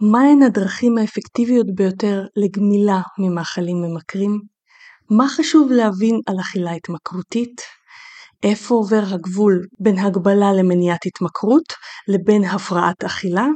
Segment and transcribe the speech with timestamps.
[0.00, 4.40] מהן הדרכים האפקטיביות ביותר לגמילה ממאכלים ממכרים?
[5.10, 7.60] מה חשוב להבין על אכילה התמכרותית?
[8.42, 11.72] איפה עובר הגבול בין הגבלה למניעת התמכרות
[12.08, 13.46] לבין הפרעת אכילה?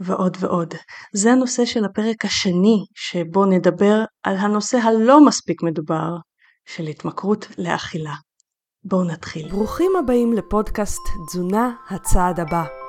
[0.00, 0.74] ועוד ועוד.
[1.12, 6.16] זה הנושא של הפרק השני שבו נדבר על הנושא הלא מספיק מדובר
[6.66, 8.14] של התמכרות לאכילה.
[8.84, 9.48] בואו נתחיל.
[9.48, 12.87] ברוכים הבאים לפודקאסט תזונה הצעד הבא.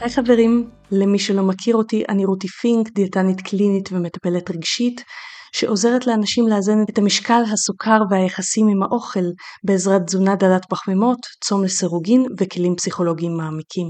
[0.00, 5.04] היי חברים, למי שלא מכיר אותי, אני רותי פינק, דיאטנית קלינית ומטפלת רגשית,
[5.52, 9.24] שעוזרת לאנשים לאזן את המשקל, הסוכר והיחסים עם האוכל
[9.64, 13.86] בעזרת תזונה דלת פחמימות, צום לסירוגין וכלים פסיכולוגיים מעמיקים.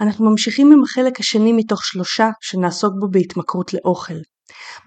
[0.00, 4.18] אנחנו ממשיכים עם החלק השני מתוך שלושה שנעסוק בו בהתמכרות לאוכל.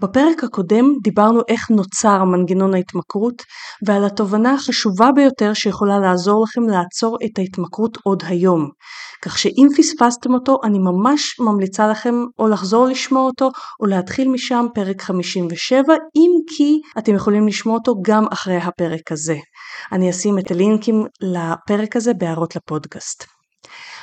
[0.02, 3.44] בפרק הקודם דיברנו איך נוצר מנגנון ההתמכרות
[3.88, 8.70] ועל התובנה החשובה ביותר שיכולה לעזור לכם לעצור את ההתמכרות עוד היום.
[9.22, 13.50] כך שאם פספסתם אותו אני ממש ממליצה לכם או לחזור לשמוע אותו
[13.80, 19.38] או להתחיל משם פרק 57 אם כי אתם יכולים לשמוע אותו גם אחרי הפרק הזה.
[19.92, 23.26] אני אשים את הלינקים לפרק הזה בהערות לפודקאסט.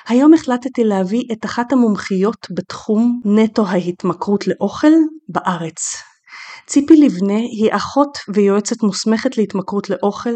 [0.09, 4.93] היום החלטתי להביא את אחת המומחיות בתחום נטו ההתמכרות לאוכל
[5.29, 6.03] בארץ.
[6.67, 10.35] ציפי לבנה היא אחות ויועצת מוסמכת להתמכרות לאוכל,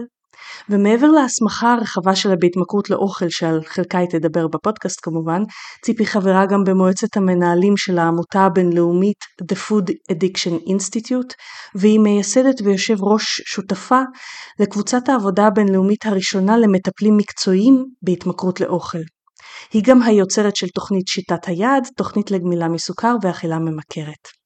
[0.69, 5.43] ומעבר להסמכה הרחבה שלה בהתמכרות לאוכל שעל חלקה היא תדבר בפודקאסט כמובן,
[5.85, 11.35] ציפי חברה גם במועצת המנהלים של העמותה הבינלאומית The Food Addiction Institute,
[11.75, 14.01] והיא מייסדת ויושב ראש שותפה
[14.59, 19.03] לקבוצת העבודה הבינלאומית הראשונה למטפלים מקצועיים בהתמכרות לאוכל.
[19.73, 24.40] היא גם היוצרת של תוכנית שיטת היד, תוכנית לגמילה מסוכר ואכילה ממכרת.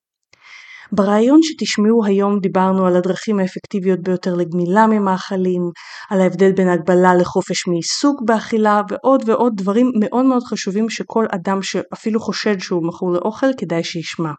[0.95, 5.71] ברעיון שתשמעו היום דיברנו על הדרכים האפקטיביות ביותר לגמילה ממאכלים,
[6.11, 11.63] על ההבדל בין הגבלה לחופש מעיסוק באכילה ועוד ועוד דברים מאוד מאוד חשובים שכל אדם
[11.63, 14.33] שאפילו חושד שהוא מכור לאוכל כדאי שישמע.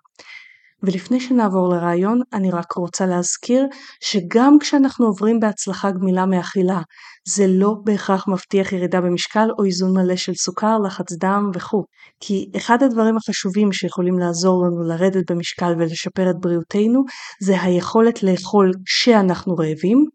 [0.84, 3.66] ולפני שנעבור לרעיון, אני רק רוצה להזכיר
[4.04, 6.82] שגם כשאנחנו עוברים בהצלחה גמילה מאכילה,
[7.28, 11.84] זה לא בהכרח מבטיח ירידה במשקל או איזון מלא של סוכר, לחץ דם וכו'.
[12.20, 17.04] כי אחד הדברים החשובים שיכולים לעזור לנו לרדת במשקל ולשפר את בריאותנו,
[17.42, 20.06] זה היכולת לאכול כשאנחנו רעבים,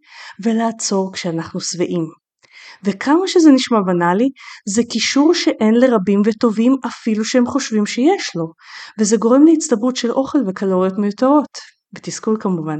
[0.45, 2.05] ולעצור כשאנחנו שבעים.
[2.85, 4.29] וכמה שזה נשמע בנאלי,
[4.69, 8.45] זה קישור שאין לרבים וטובים אפילו שהם חושבים שיש לו,
[8.99, 11.59] וזה גורם להצטברות של אוכל וקלוריות מיותרות,
[11.93, 12.79] בתסכול כמובן.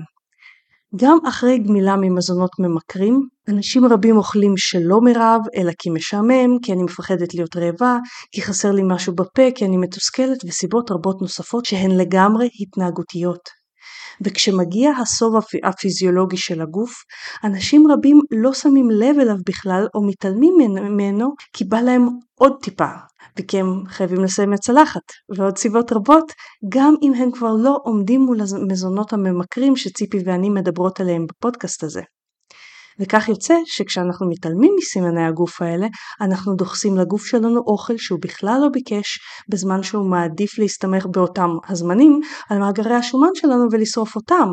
[0.97, 6.83] גם אחרי גמילה ממזונות ממכרים, אנשים רבים אוכלים שלא מרעב, אלא כי משעמם, כי אני
[6.83, 7.99] מפחדת להיות רעבה,
[8.33, 13.61] כי חסר לי משהו בפה, כי אני מתוסכלת, וסיבות רבות נוספות שהן לגמרי התנהגותיות.
[14.25, 15.35] וכשמגיע הסוב
[15.65, 16.93] הפיזיולוגי של הגוף,
[17.45, 22.91] אנשים רבים לא שמים לב אליו בכלל או מתעלמים ממנו כי בא להם עוד טיפה,
[23.39, 25.03] וכי הם חייבים לסיים את צלחת,
[25.37, 26.33] ועוד סיבות רבות,
[26.69, 32.03] גם אם הם כבר לא עומדים מול המזונות הממכרים שציפי ואני מדברות עליהם בפודקאסט הזה.
[33.01, 35.87] וכך יוצא שכשאנחנו מתעלמים מסימני הגוף האלה,
[36.21, 39.19] אנחנו דוחסים לגוף שלנו אוכל שהוא בכלל לא ביקש,
[39.49, 42.21] בזמן שהוא מעדיף להסתמך באותם הזמנים
[42.51, 44.49] על מאגרי השומן שלנו ולשרוף אותם.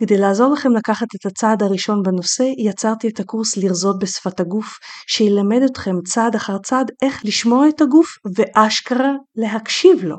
[0.00, 5.62] כדי לעזור לכם לקחת את הצעד הראשון בנושא, יצרתי את הקורס לרזות בשפת הגוף, שילמד
[5.62, 10.16] אתכם צעד אחר צעד איך לשמוע את הגוף ואשכרה להקשיב לו,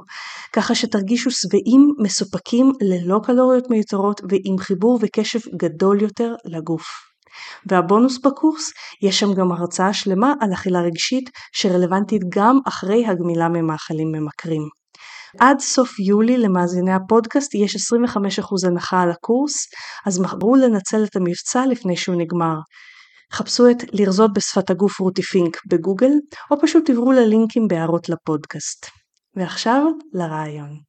[0.54, 6.86] ככה שתרגישו שבעים, מסופקים, ללא קלוריות מיותרות ועם חיבור וקשב גדול יותר לגוף.
[7.66, 14.12] והבונוס בקורס, יש שם גם הרצאה שלמה על אכילה רגשית שרלוונטית גם אחרי הגמילה ממאכלים
[14.12, 14.79] ממכרים.
[15.40, 19.68] עד סוף יולי למאזיני הפודקאסט יש 25% הנחה על הקורס,
[20.06, 22.56] אז מחברו לנצל את המבצע לפני שהוא נגמר.
[23.34, 26.12] חפשו את לרזות בשפת הגוף רותי פינק בגוגל,
[26.52, 28.86] או פשוט עברו ללינקים בהערות לפודקאסט.
[29.36, 29.84] ועכשיו
[30.14, 30.80] לרעיון.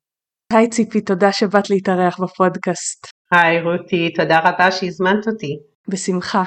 [0.52, 3.06] היי ציפי, תודה שבאת להתארח בפודקאסט.
[3.32, 5.56] היי רותי, תודה רבה שהזמנת אותי.
[5.88, 6.42] בשמחה.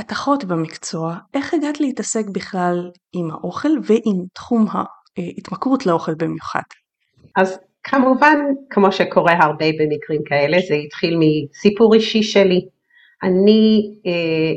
[0.00, 4.66] את אחות במקצוע, איך הגעת להתעסק בכלל עם האוכל ועם תחום
[5.16, 6.62] ההתמכרות לאוכל במיוחד?
[7.36, 8.38] אז כמובן,
[8.70, 12.66] כמו שקורה הרבה במקרים כאלה, זה התחיל מסיפור אישי שלי.
[13.22, 14.52] אני אה,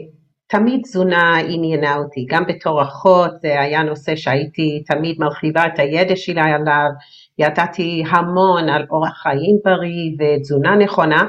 [0.48, 6.16] תמיד תזונה עניינה אותי, גם בתור אחות זה היה נושא שהייתי תמיד מרחיבה את הידע
[6.16, 6.90] שלי עליו,
[7.38, 11.26] ידעתי המון על אורח חיים בריא ותזונה נכונה,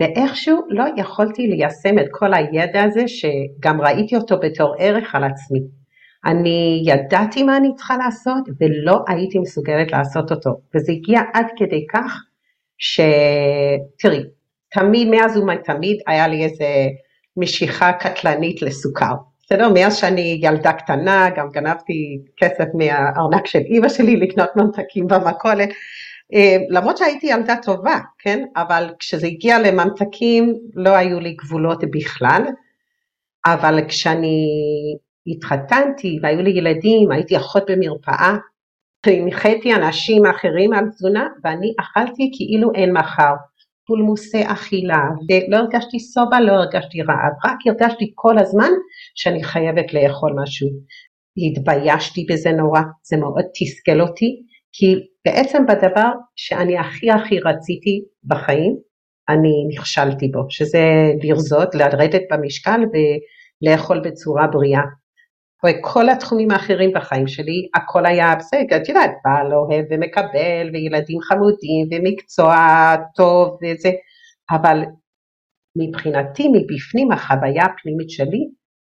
[0.00, 5.79] ואיכשהו לא יכולתי ליישם את כל הידע הזה שגם ראיתי אותו בתור ערך על עצמי.
[6.24, 11.86] אני ידעתי מה אני צריכה לעשות ולא הייתי מסוגלת לעשות אותו, וזה הגיע עד כדי
[11.92, 12.22] כך
[12.78, 14.22] שתראי,
[14.70, 16.66] תמיד, מאז ומתמיד היה לי איזה
[17.36, 19.14] משיכה קטלנית לסוכר.
[19.42, 19.68] בסדר?
[19.74, 25.68] מאז שאני ילדה קטנה, גם גנבתי כסף מהארנק של אימא שלי לקנות ממתקים במכולת.
[26.34, 28.44] אה, למרות שהייתי ילדה טובה, כן?
[28.56, 32.42] אבל כשזה הגיע לממתקים לא היו לי גבולות בכלל.
[33.46, 34.46] אבל כשאני
[35.26, 38.36] התחתנתי והיו לי ילדים, הייתי אחות במרפאה,
[39.06, 43.34] הנחיתי אנשים אחרים על תזונה ואני אכלתי כאילו אין מחר.
[43.86, 48.70] פולמוסי אכילה, ולא הרגשתי שובע, לא הרגשתי רעב, רק הרגשתי כל הזמן
[49.14, 50.68] שאני חייבת לאכול משהו.
[51.36, 54.42] התביישתי בזה נורא, זה מאוד תסכל אותי,
[54.72, 54.94] כי
[55.24, 58.76] בעצם בדבר שאני הכי הכי רציתי בחיים,
[59.28, 60.84] אני נכשלתי בו, שזה
[61.22, 64.82] לרזות, לרדת במשקל ולאכול בצורה בריאה.
[65.66, 71.88] וכל התחומים האחרים בחיים שלי, הכל היה בסדר, את יודעת, בעל אוהב ומקבל, וילדים חמודים,
[71.90, 72.56] ומקצוע
[73.16, 73.90] טוב וזה,
[74.50, 74.82] אבל
[75.78, 78.44] מבחינתי, מבפנים, החוויה הפנימית שלי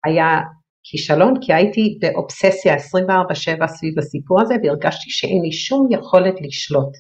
[0.07, 0.41] היה
[0.85, 6.93] כישלון, כי הייתי באובססיה 24/7 סביב הסיפור הזה, והרגשתי שאין לי שום יכולת לשלוט.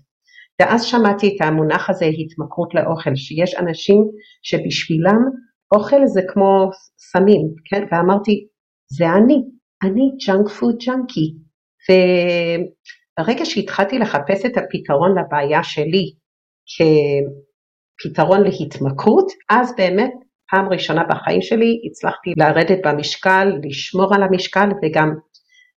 [0.60, 4.04] ואז שמעתי את המונח הזה, התמכרות לאוכל, שיש אנשים
[4.42, 5.20] שבשבילם
[5.74, 7.82] אוכל זה כמו סמים, כן?
[7.92, 8.46] ואמרתי,
[8.96, 9.42] זה אני,
[9.82, 11.34] אני junk food junkie.
[11.88, 16.12] וברגע שהתחלתי לחפש את הפתרון לבעיה שלי
[17.98, 20.12] כפתרון להתמכרות, אז באמת
[20.50, 25.14] פעם ראשונה בחיים שלי הצלחתי לרדת במשקל, לשמור על המשקל וגם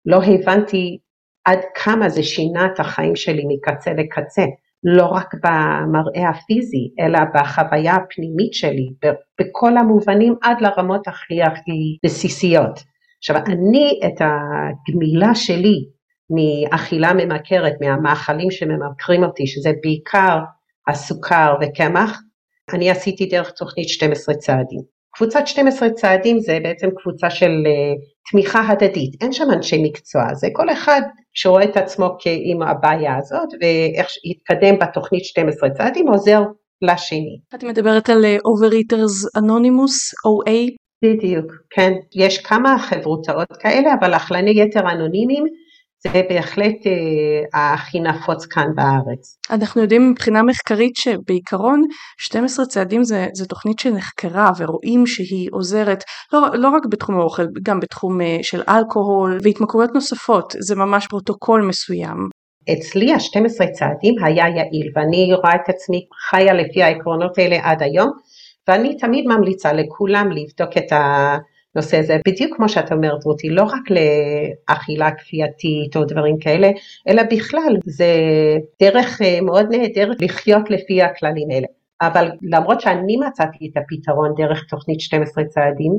[0.06, 0.98] לא הבנתי
[1.46, 4.44] עד כמה זה שינה את החיים שלי מקצה לקצה,
[4.84, 8.90] לא רק במראה הפיזי, אלא בחוויה הפנימית שלי,
[9.42, 12.95] בכל המובנים עד לרמות הכי הכי בסיסיות.
[13.26, 15.86] עכשיו אני את הגמילה שלי
[16.30, 20.40] מאכילה ממכרת, מהמאכלים שממכרים אותי, שזה בעיקר
[20.88, 22.22] הסוכר וקמח,
[22.74, 24.82] אני עשיתי דרך תוכנית 12 צעדים.
[25.14, 30.48] קבוצת 12 צעדים זה בעצם קבוצה של uh, תמיכה הדדית, אין שם אנשי מקצוע, זה
[30.54, 31.02] כל אחד
[31.34, 36.42] שרואה את עצמו עם הבעיה הזאת ואיך שהתקדם בתוכנית 12 צעדים עוזר
[36.82, 37.40] לשני.
[37.56, 39.96] את מדברת על uh, Overeaters Anonymous,
[40.28, 40.85] OA?
[41.06, 41.94] בדיוק, כן.
[42.16, 45.46] יש כמה חברותאות כאלה, אבל אכלני יתר אנונימיים
[46.04, 49.38] זה בהחלט אה, הכי נפוץ כאן בארץ.
[49.52, 51.84] אנחנו יודעים מבחינה מחקרית שבעיקרון
[52.20, 56.04] 12 צעדים זה, זה תוכנית שנחקרה ורואים שהיא עוזרת
[56.34, 61.62] לא, לא רק בתחום האוכל, גם בתחום אה, של אלכוהול והתמכרויות נוספות, זה ממש פרוטוקול
[61.62, 62.30] מסוים.
[62.74, 68.12] אצלי ה-12 צעדים היה יעיל ואני רואה את עצמי חיה לפי העקרונות האלה עד היום.
[68.68, 73.84] ואני תמיד ממליצה לכולם לבדוק את הנושא הזה, בדיוק כמו שאת אומרת רותי, לא רק
[74.70, 76.70] לאכילה כפייתית או דברים כאלה,
[77.08, 78.16] אלא בכלל, זה
[78.82, 81.68] דרך אה, מאוד נהדרת לחיות לפי הכללים האלה.
[82.02, 85.92] אבל למרות שאני מצאתי את הפתרון דרך תוכנית 12 צעדים,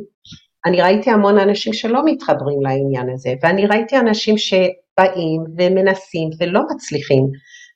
[0.66, 7.26] אני ראיתי המון אנשים שלא מתחברים לעניין הזה, ואני ראיתי אנשים שבאים ומנסים ולא מצליחים.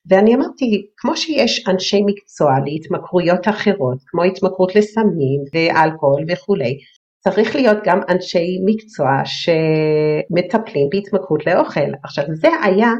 [0.08, 6.78] ואני אמרתי, כמו שיש אנשי מקצוע להתמכרויות אחרות, כמו התמכרות לסמים ואלכוהול וכולי,
[7.24, 11.90] צריך להיות גם אנשי מקצוע שמטפלים בהתמכרות לאוכל.
[12.04, 12.92] עכשיו זה היה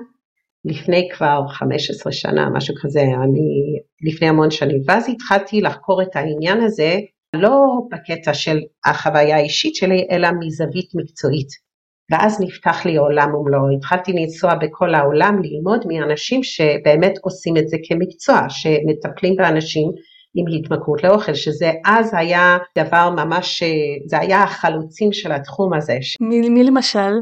[0.64, 3.78] לפני כבר 15 שנה, משהו כזה, אני
[4.12, 6.98] לפני המון שנים, ואז התחלתי לחקור את העניין הזה,
[7.36, 11.69] לא בקטע של החוויה האישית שלי, אלא מזווית מקצועית.
[12.10, 17.76] ואז נפתח לי עולם ומלואו, התחלתי לנסוע בכל העולם ללמוד מאנשים שבאמת עושים את זה
[17.88, 19.90] כמקצוע, שמטפלים באנשים
[20.34, 23.62] עם התמכרות לאוכל, שזה אז היה דבר ממש,
[24.06, 25.98] זה היה החלוצים של התחום הזה.
[26.20, 27.12] מי, מי למשל?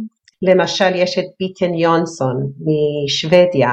[0.43, 3.71] למשל יש את ביטן יונסון משוודיה,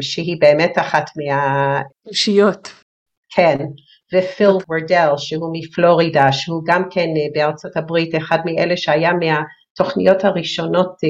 [0.00, 1.80] שהיא באמת אחת מה...
[2.06, 2.68] אושיות.
[3.34, 3.56] כן,
[4.14, 9.40] ופיל וורדל שהוא מפלורידה, שהוא גם כן בארצות הברית אחד מאלה שהיה מה...
[9.80, 11.08] התוכניות הראשונות אה,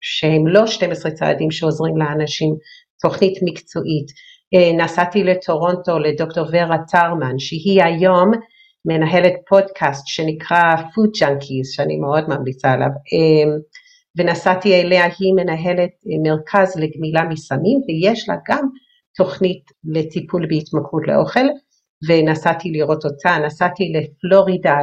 [0.00, 2.54] שהן לא 12 צעדים שעוזרים לאנשים,
[3.02, 4.06] תוכנית מקצועית.
[4.54, 8.30] אה, נסעתי לטורונטו לדוקטור ורה טרמן שהיא היום
[8.84, 13.56] מנהלת פודקאסט שנקרא Food Junkies שאני מאוד ממליצה עליו אה,
[14.18, 15.90] ונסעתי אליה, היא מנהלת
[16.24, 18.68] מרכז לגמילה מסמים ויש לה גם
[19.16, 21.46] תוכנית לטיפול בהתמכרות לאוכל
[22.08, 24.76] ונסעתי לראות אותה, נסעתי לפלורידה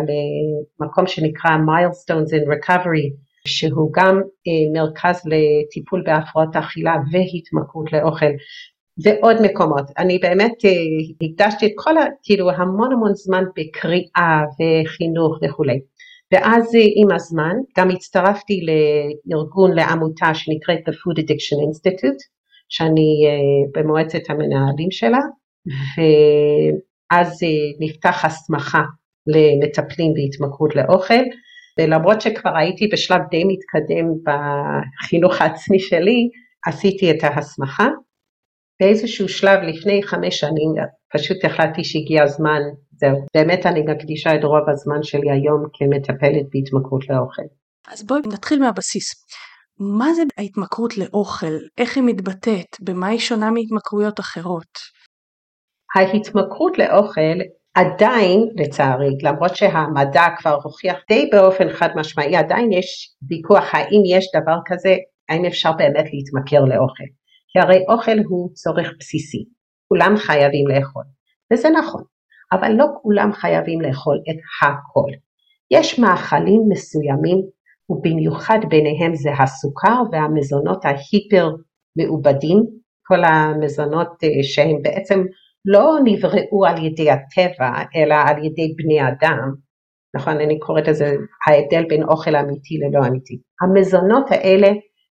[0.79, 8.31] למקום שנקרא Milestones in Recovery שהוא גם אה, מרכז לטיפול בהפרעות אכילה והתמכרות לאוכל
[9.03, 9.85] ועוד מקומות.
[9.97, 10.71] אני באמת אה,
[11.21, 15.79] הקדשתי את כל, כאילו המון המון זמן בקריאה וחינוך וכולי.
[16.31, 18.65] ואז אה, עם הזמן גם הצטרפתי
[19.25, 22.33] לארגון, לעמותה שנקראת The Food Addiction Institute,
[22.69, 23.27] שאני
[23.75, 25.19] במועצת המנהלים שלה,
[27.13, 27.39] ואז
[27.79, 28.81] נפתח הסמכה
[29.27, 31.23] למטפלים בהתמכרות לאוכל,
[31.79, 36.29] ולמרות שכבר הייתי בשלב די מתקדם בחינוך העצמי שלי,
[36.65, 37.87] עשיתי את ההסמכה.
[38.79, 40.73] באיזשהו שלב לפני חמש שנים
[41.13, 47.09] פשוט החלטתי שהגיע הזמן, זהו, באמת אני מקדישה את רוב הזמן שלי היום כמטפלת בהתמכרות
[47.09, 47.41] לאוכל.
[47.87, 49.25] אז בואי נתחיל מהבסיס.
[49.79, 51.55] מה זה ההתמכרות לאוכל?
[51.77, 52.77] איך היא מתבטאת?
[52.81, 54.77] במה היא שונה מהתמכרויות אחרות?
[55.95, 57.39] ההתמכרות לאוכל
[57.73, 64.25] עדיין לצערי, למרות שהמדע כבר הוכיח די באופן חד משמעי, עדיין יש ויכוח האם יש
[64.41, 64.95] דבר כזה,
[65.29, 67.03] האם אפשר באמת להתמכר לאוכל.
[67.47, 69.45] כי הרי אוכל הוא צורך בסיסי,
[69.87, 71.03] כולם חייבים לאכול,
[71.53, 72.03] וזה נכון,
[72.51, 75.09] אבל לא כולם חייבים לאכול את הכל.
[75.71, 77.37] יש מאכלים מסוימים,
[77.89, 81.49] ובמיוחד ביניהם זה הסוכר והמזונות ההיפר
[81.97, 82.63] מעובדים,
[83.05, 85.23] כל המזונות אה, שהם בעצם
[85.65, 89.53] לא נבראו על ידי הטבע, אלא על ידי בני אדם,
[90.15, 91.15] נכון, אני קוראת לזה
[91.47, 93.37] ההבדל בין אוכל אמיתי ללא אמיתי.
[93.61, 94.67] המזונות האלה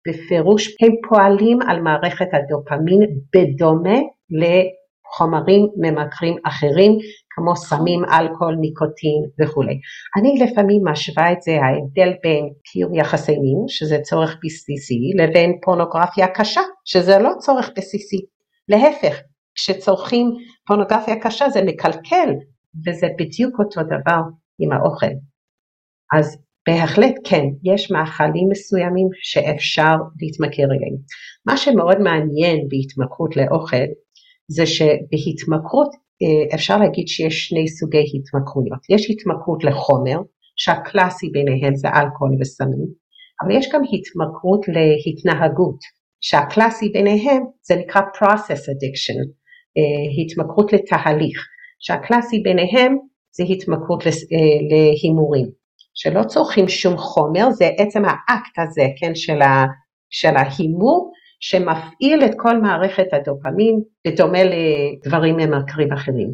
[0.08, 3.00] בפירוש הם פועלים על מערכת הדופמין
[3.36, 4.00] בדומה
[4.40, 6.92] לחומרים ממכרים אחרים,
[7.30, 9.80] כמו סמים, אלכוהול, ניקוטין וכולי.
[10.18, 16.28] אני לפעמים משווה את זה, ההבדל בין קיום יחסי מין, שזה צורך בסיסי, לבין פורנוגרפיה
[16.28, 18.22] קשה, שזה לא צורך בסיסי.
[18.70, 19.22] להפך,
[19.58, 20.32] כשצורכים
[20.68, 22.30] פורנוגרפיה קשה זה מקלקל,
[22.86, 24.22] וזה בדיוק אותו דבר
[24.60, 25.16] עם האוכל.
[26.18, 26.38] אז
[26.68, 30.96] בהחלט כן, יש מאכלים מסוימים שאפשר להתמכר אליהם.
[31.46, 33.86] מה שמאוד מעניין בהתמכרות לאוכל,
[34.48, 35.90] זה שבהתמכרות
[36.22, 38.80] אה, אפשר להגיד שיש שני סוגי התמכרויות.
[38.90, 40.20] יש התמכרות לחומר,
[40.56, 42.88] שהקלאסי ביניהם זה אלכוהול וסמים,
[43.42, 45.80] אבל יש גם התמכרות להתנהגות,
[46.22, 49.20] שהקלאסי ביניהם זה נקרא process addiction,
[50.22, 51.48] התמכרות לתהליך,
[51.80, 52.98] שהקלאסי ביניהם
[53.32, 54.12] זה התמכרות אה,
[54.70, 55.48] להימורים,
[55.94, 59.66] שלא צורכים שום חומר, זה עצם האקט הזה, כן, של, ה,
[60.10, 66.34] של ההימור, שמפעיל את כל מערכת הדופמין, בדומה לדברים ממכרים אחרים.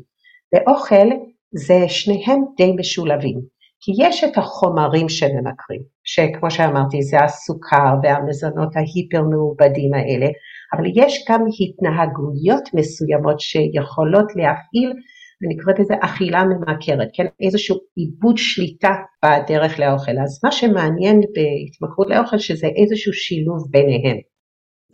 [0.54, 1.08] ואוכל
[1.52, 3.40] זה שניהם די משולבים,
[3.86, 10.28] כי יש את החומרים שממכרים, שכמו שאמרתי זה הסוכר והמזונות ההיפר מעובדים האלה,
[10.74, 14.94] אבל יש גם התנהגויות מסוימות שיכולות להפעיל,
[15.46, 18.94] אני קוראת לזה אכילה ממכרת, כן, איזשהו עיבוד שליטה
[19.26, 20.12] בדרך לאוכל.
[20.24, 24.18] אז מה שמעניין בהתמכרות לאוכל שזה איזשהו שילוב ביניהם.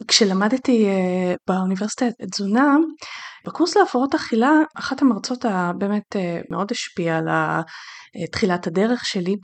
[0.08, 2.76] כשלמדתי uh, באוניברסיטה תזונה,
[3.46, 7.28] בקורס להפרעות אכילה, אחת המרצות הבאמת uh, מאוד השפיעה על
[8.32, 9.36] תחילת הדרך שלי,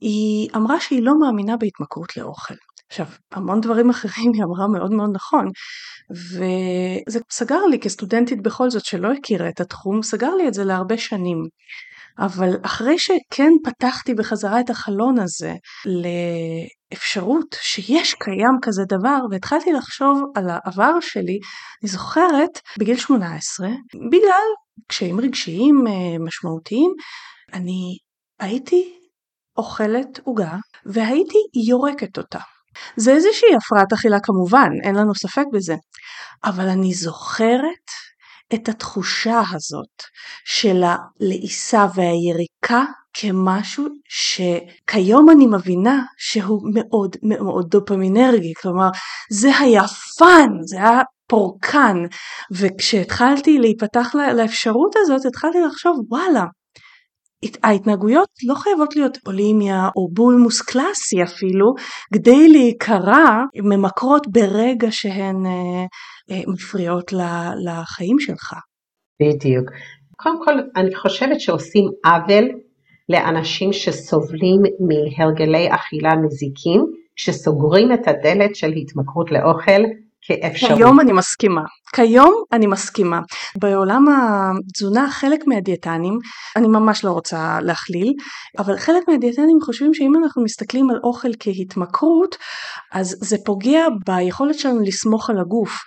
[0.00, 2.54] היא אמרה שהיא לא מאמינה בהתמכרות לאוכל.
[2.90, 5.48] עכשיו, המון דברים אחרים היא אמרה מאוד מאוד נכון,
[6.10, 10.98] וזה סגר לי כסטודנטית בכל זאת שלא הכירה את התחום, סגר לי את זה להרבה
[10.98, 11.38] שנים.
[12.18, 15.54] אבל אחרי שכן פתחתי בחזרה את החלון הזה
[15.86, 21.38] לאפשרות שיש קיים כזה דבר והתחלתי לחשוב על העבר שלי,
[21.82, 23.68] אני זוכרת בגיל 18,
[24.10, 24.46] בגלל
[24.88, 26.90] קשיים רגשיים אה, משמעותיים,
[27.52, 27.96] אני
[28.40, 28.98] הייתי
[29.56, 30.56] אוכלת עוגה
[30.86, 32.38] והייתי יורקת אותה.
[32.96, 35.74] זה איזושהי הפרעת אכילה כמובן, אין לנו ספק בזה,
[36.44, 37.88] אבל אני זוכרת
[38.54, 40.02] את התחושה הזאת
[40.44, 48.88] של הלעיסה והיריקה כמשהו שכיום אני מבינה שהוא מאוד מאוד דופמינרגי, כלומר
[49.30, 49.82] זה היה
[50.18, 51.96] fun, זה היה פורקן,
[52.52, 56.44] וכשהתחלתי להיפתח לאפשרות הזאת התחלתי לחשוב וואלה
[57.62, 61.74] ההתנהגויות לא חייבות להיות בולימיה או בולמוס קלאסי אפילו,
[62.14, 65.84] כדי להיקרא ממכרות ברגע שהן אה,
[66.46, 67.12] מפריעות
[67.64, 68.54] לחיים שלך.
[69.22, 69.70] בדיוק.
[70.16, 72.48] קודם כל, אני חושבת שעושים עוול
[73.08, 79.82] לאנשים שסובלים מהרגלי אכילה מזיקים, שסוגרים את הדלת של התמכרות לאוכל
[80.22, 80.78] כאפשרות.
[80.78, 81.62] כיום אני מסכימה.
[81.94, 83.20] כיום אני מסכימה.
[83.58, 86.18] בעולם התזונה חלק מהדיאטנים,
[86.56, 88.12] אני ממש לא רוצה להכליל,
[88.58, 92.36] אבל חלק מהדיאטנים חושבים שאם אנחנו מסתכלים על אוכל כהתמכרות,
[92.92, 95.78] אז זה פוגע ביכולת שלנו לסמוך על הגוף.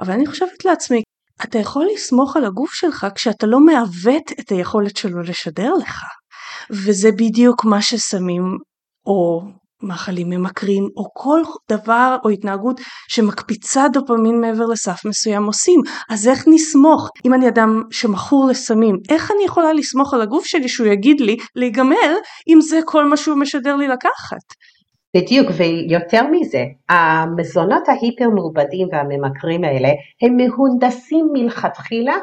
[0.00, 1.02] אבל אני חושבת לעצמי,
[1.44, 6.02] אתה יכול לסמוך על הגוף שלך כשאתה לא מעוות את היכולת שלו לשדר לך.
[6.70, 8.42] וזה בדיוק מה שסמים
[9.06, 9.40] או
[9.82, 15.80] מאכלים ממכרים או כל דבר או התנהגות שמקפיצה דופמין מעבר לסף מסוים עושים.
[16.10, 17.08] אז איך נסמוך?
[17.24, 21.36] אם אני אדם שמכור לסמים, איך אני יכולה לסמוך על הגוף שלי שהוא יגיד לי
[21.56, 22.14] להיגמל
[22.48, 24.44] אם זה כל מה שהוא משדר לי לקחת?
[25.18, 29.88] בדיוק, ויותר מזה, המזונות ההיפר מעובדים והממכרים האלה
[30.22, 32.14] הם מהונדסים מלכתחילה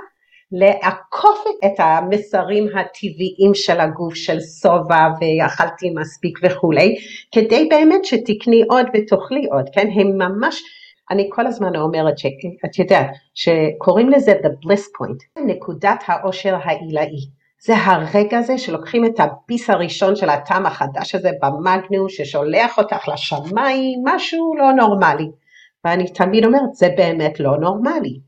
[0.52, 6.96] לעקוף את המסרים הטבעיים של הגוף של שובע ואכלתי מספיק וכולי,
[7.32, 9.88] כדי באמת שתקני עוד ותאכלי עוד, כן?
[9.96, 10.64] הם ממש,
[11.12, 17.45] אני כל הזמן אומרת שאת יודעת, שקוראים לזה the bliss point, נקודת העושר העילאי.
[17.66, 24.02] זה הרגע הזה שלוקחים את הביס הראשון של הטעם החדש הזה במגניום ששולח אותך לשמיים,
[24.04, 25.32] משהו לא נורמלי.
[25.86, 28.20] ואני תמיד אומרת, זה באמת לא נורמלי.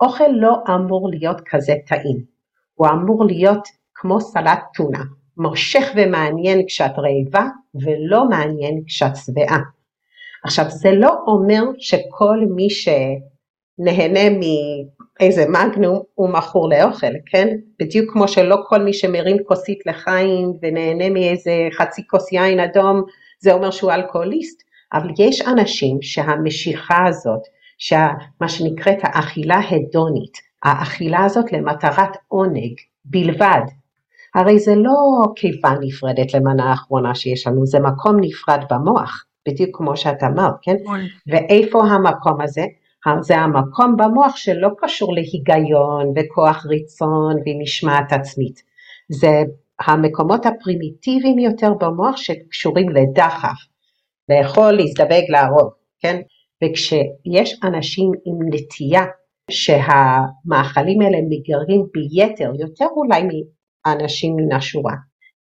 [0.00, 2.16] אוכל לא אמור להיות כזה טעים,
[2.74, 5.02] הוא אמור להיות כמו סלט טונה,
[5.36, 9.60] מושך ומעניין כשאת רעבה ולא מעניין כשאת שבעה.
[10.44, 12.70] עכשיו זה לא אומר שכל מי
[13.76, 14.38] שנהנה
[15.20, 17.56] מאיזה מגנום הוא מכור לאוכל, כן?
[17.80, 23.02] בדיוק כמו שלא כל מי שמרים כוסית לחיים ונהנה מאיזה חצי כוס יין אדום
[23.40, 27.40] זה אומר שהוא אלכוהוליסט, אבל יש אנשים שהמשיכה הזאת
[27.78, 33.60] שמה שנקראת האכילה הדונית, האכילה הזאת למטרת עונג בלבד.
[34.34, 34.94] הרי זה לא
[35.36, 40.76] קיבה נפרדת למנה האחרונה שיש לנו, זה מקום נפרד במוח, בדיוק כמו שאת אמרת, כן?
[41.26, 42.64] ואיפה המקום הזה?
[43.20, 48.62] זה המקום במוח שלא קשור להיגיון וכוח ריצון ומשמעת עצמית.
[49.08, 49.42] זה
[49.80, 53.58] המקומות הפרימיטיביים יותר במוח שקשורים לדחף,
[54.28, 55.70] לאכול, להזדבק, להרוג,
[56.00, 56.20] כן?
[56.64, 59.04] וכשיש אנשים עם נטייה
[59.50, 63.22] שהמאכלים האלה מגרים ביתר, יותר אולי
[63.86, 64.94] מאנשים מן השורה,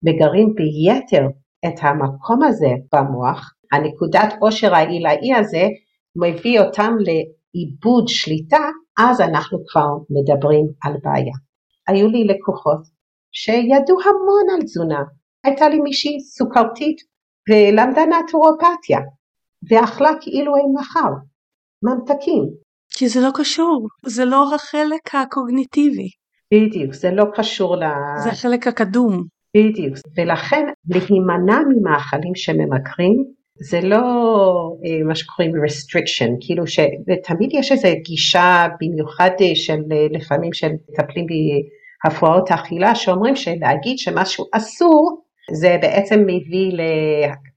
[0.03, 1.27] מגרים ביתר
[1.67, 5.67] את המקום הזה במוח, הנקודת עושר העילאי הזה
[6.15, 6.93] מביא אותם
[7.55, 11.33] לאיבוד שליטה, אז אנחנו כבר מדברים על בעיה.
[11.87, 12.81] היו לי לקוחות
[13.31, 15.03] שידעו המון על תזונה,
[15.43, 16.97] הייתה לי מישהי סוכרתית
[17.49, 18.99] ולמדה נטורופתיה,
[19.69, 21.11] ואכלה כאילו אין מחר,
[21.83, 22.43] ממתקים.
[22.93, 26.09] כי זה לא קשור, זה לא החלק הקוגניטיבי.
[26.53, 27.83] בדיוק, זה לא קשור ל...
[28.23, 29.23] זה החלק הקדום.
[29.57, 33.25] בדיוק, ולכן להימנע ממאכלים שממכרים
[33.63, 34.01] זה לא
[34.85, 41.25] אה, מה שקוראים restriction, כאילו שתמיד יש איזו גישה במיוחד אה, של אה, לפעמים שמטפלים
[42.05, 45.21] בהפרעות אכילה שאומרים שלהגיד שמשהו אסור
[45.51, 46.71] זה בעצם מביא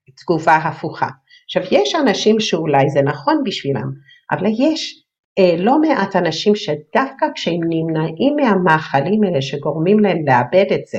[0.09, 1.09] לתגובה הפוכה.
[1.45, 3.91] עכשיו יש אנשים שאולי זה נכון בשבילם,
[4.33, 5.05] אבל יש
[5.39, 10.99] אה, לא מעט אנשים שדווקא כשהם נמנעים מהמאכלים האלה שגורמים להם לאבד את זה,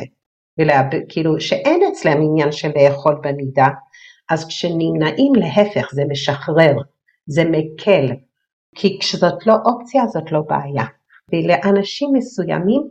[0.60, 3.68] ולאבד, כאילו שאין אצלם עניין של לאכול במידה,
[4.30, 6.76] אז כשנמנעים להפך זה משחרר,
[7.26, 8.06] זה מקל,
[8.76, 10.86] כי כשזאת לא אופציה זאת לא בעיה.
[11.32, 12.82] ולאנשים מסוימים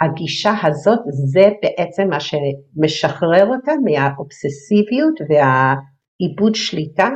[0.00, 5.74] הגישה הזאת זה בעצם מה שמשחרר אותם מהאובססיביות וה...
[6.20, 7.08] עיבוד שליטה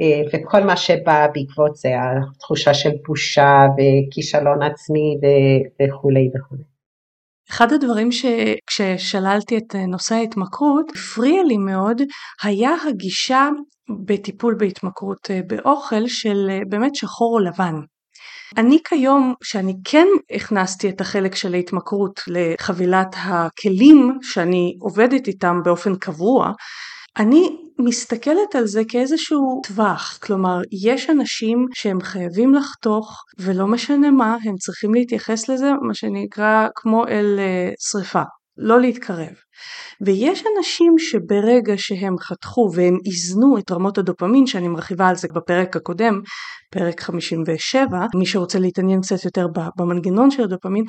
[0.00, 5.16] אה, וכל מה שבא בעקבות זה התחושה של בושה וכישלון עצמי
[5.82, 6.75] וכולי וכולי.
[7.50, 12.02] אחד הדברים שכששללתי את נושא ההתמכרות הפריע לי מאוד
[12.42, 13.48] היה הגישה
[14.04, 17.74] בטיפול בהתמכרות אה, באוכל של אה, באמת שחור או לבן.
[18.56, 25.94] אני כיום, שאני כן הכנסתי את החלק של ההתמכרות לחבילת הכלים שאני עובדת איתם באופן
[25.96, 26.52] קבוע,
[27.18, 34.36] אני מסתכלת על זה כאיזשהו טווח, כלומר יש אנשים שהם חייבים לחתוך ולא משנה מה,
[34.44, 38.22] הם צריכים להתייחס לזה מה שנקרא כמו אל uh, שריפה,
[38.58, 39.34] לא להתקרב.
[40.06, 45.76] ויש אנשים שברגע שהם חתכו והם איזנו את רמות הדופמין, שאני מרחיבה על זה בפרק
[45.76, 46.20] הקודם,
[46.72, 49.46] פרק 57, מי שרוצה להתעניין קצת יותר
[49.78, 50.84] במנגנון של הדופמין,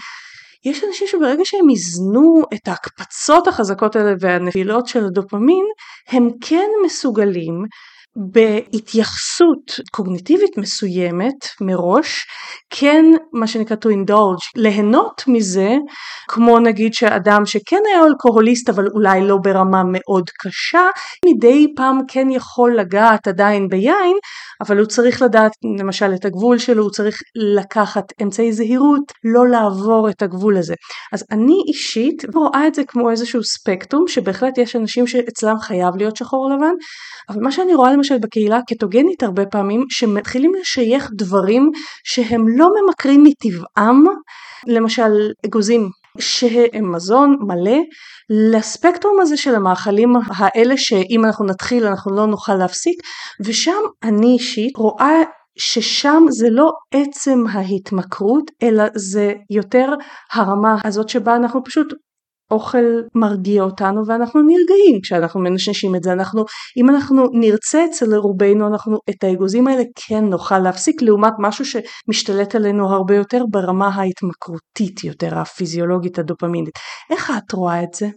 [0.70, 5.66] יש אנשים שברגע שהם איזנו את ההקפצות החזקות האלה והנפילות של הדופמין,
[6.08, 7.66] הם כן מסוגלים
[8.18, 12.26] בהתייחסות קוגניטיבית מסוימת מראש,
[12.70, 15.76] כן מה שנקרא to indulge, ליהנות מזה,
[16.28, 20.88] כמו נגיד שאדם שכן היה אלכוהוליסט אבל אולי לא ברמה מאוד קשה,
[21.26, 24.18] מדי פעם כן יכול לגעת עדיין ביין,
[24.62, 27.22] אבל הוא צריך לדעת למשל את הגבול שלו, הוא צריך
[27.56, 30.74] לקחת אמצעי זהירות, לא לעבור את הגבול הזה.
[31.14, 36.16] אז אני אישית רואה את זה כמו איזשהו ספקטרום, שבהחלט יש אנשים שאצלם חייב להיות
[36.16, 36.74] שחור לבן,
[37.30, 41.72] אבל מה שאני רואה למשל למשל בקהילה הקטוגנית הרבה פעמים שמתחילים לשייך דברים
[42.04, 44.04] שהם לא ממכרים מטבעם,
[44.68, 45.12] למשל
[45.46, 45.90] אגוזים
[46.20, 47.78] שהם מזון מלא
[48.30, 52.96] לספקטרום הזה של המאכלים האלה שאם אנחנו נתחיל אנחנו לא נוכל להפסיק
[53.46, 55.24] ושם אני אישית רואה
[55.58, 59.94] ששם זה לא עצם ההתמכרות אלא זה יותר
[60.34, 61.94] הרמה הזאת שבה אנחנו פשוט
[62.52, 66.12] אוכל מרגיע אותנו ואנחנו נרגעים כשאנחנו מנשנשים את זה.
[66.12, 66.46] אנחנו
[66.78, 72.56] אם אנחנו נרצה אצל רובנו אנחנו את האגוזים האלה כן נוכל להפסיק לעומת משהו שמשתלט
[72.56, 76.74] עלינו הרבה יותר ברמה ההתמכרותית יותר הפיזיולוגית הדופמינית.
[77.12, 78.08] איך את רואה את זה?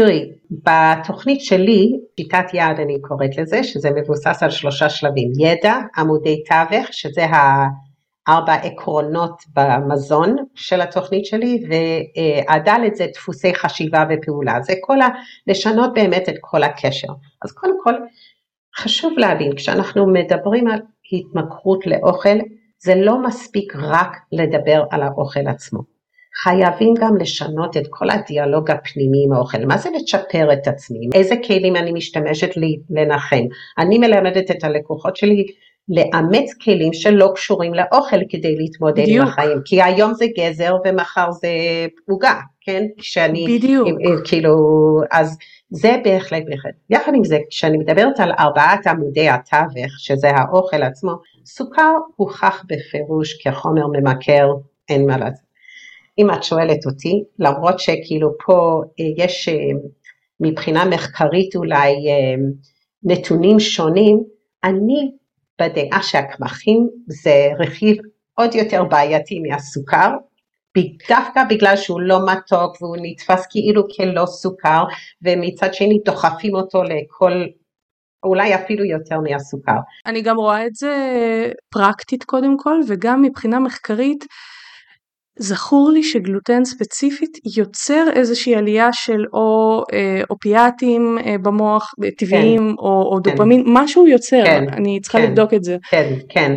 [0.00, 1.86] תראי, בתוכנית שלי,
[2.20, 7.26] שיטת יעד אני קוראת לזה, שזה מבוסס על שלושה שלבים, ידע, עמודי תווך, שזה
[8.28, 15.08] ארבע עקרונות במזון של התוכנית שלי, והדלת זה דפוסי חשיבה ופעולה, זה כל ה...
[15.46, 17.08] לשנות באמת את כל הקשר.
[17.44, 17.94] אז קודם כל,
[18.76, 20.80] חשוב להבין, כשאנחנו מדברים על
[21.12, 22.38] התמכרות לאוכל,
[22.82, 25.80] זה לא מספיק רק לדבר על האוכל עצמו.
[26.42, 29.66] חייבים גם לשנות את כל הדיאלוג הפנימי עם האוכל.
[29.66, 31.08] מה זה לצ'פר את עצמי?
[31.14, 32.50] איזה כלים אני משתמשת
[32.90, 33.44] לנחם?
[33.78, 35.46] אני מלמדת את הלקוחות שלי
[35.88, 39.22] לאמץ כלים שלא קשורים לאוכל כדי להתמודד בדיוק.
[39.22, 41.48] עם החיים, כי היום זה גזר ומחר זה
[42.08, 42.84] עוגה, כן?
[42.98, 43.88] שאני, בדיוק.
[44.24, 44.54] כאילו,
[45.12, 45.36] אז
[45.70, 46.74] זה בהחלט בהחלט.
[46.90, 51.12] יחד עם זה, כשאני מדברת על ארבעת עמודי התווך, שזה האוכל עצמו,
[51.46, 54.48] סוכר הוכח בפירוש כחומר ממכר,
[54.88, 55.50] אין מה לעשות.
[56.18, 59.54] אם את שואלת אותי, למרות שכאילו פה אה, יש אה,
[60.40, 62.34] מבחינה מחקרית אולי אה,
[63.02, 64.22] נתונים שונים,
[64.64, 65.10] אני
[65.60, 67.96] בדעה שהקמחים זה רכיב
[68.34, 70.10] עוד יותר בעייתי מהסוכר,
[71.08, 74.84] דווקא בגלל שהוא לא מתוק והוא נתפס כאילו כלא סוכר,
[75.22, 77.32] ומצד שני דוחפים אותו לכל,
[78.24, 79.78] אולי אפילו יותר מהסוכר.
[80.06, 80.94] אני גם רואה את זה
[81.70, 84.24] פרקטית קודם כל, וגם מבחינה מחקרית.
[85.42, 92.58] זכור לי שגלוטן ספציפית יוצר איזושהי עלייה של או אה, אופיאטים אה, במוח אה, טבעיים
[92.58, 93.30] כן, או, או כן.
[93.30, 95.76] דופמין, משהו יוצר, כן, אני צריכה כן, לבדוק את זה.
[95.90, 96.52] כן, כן,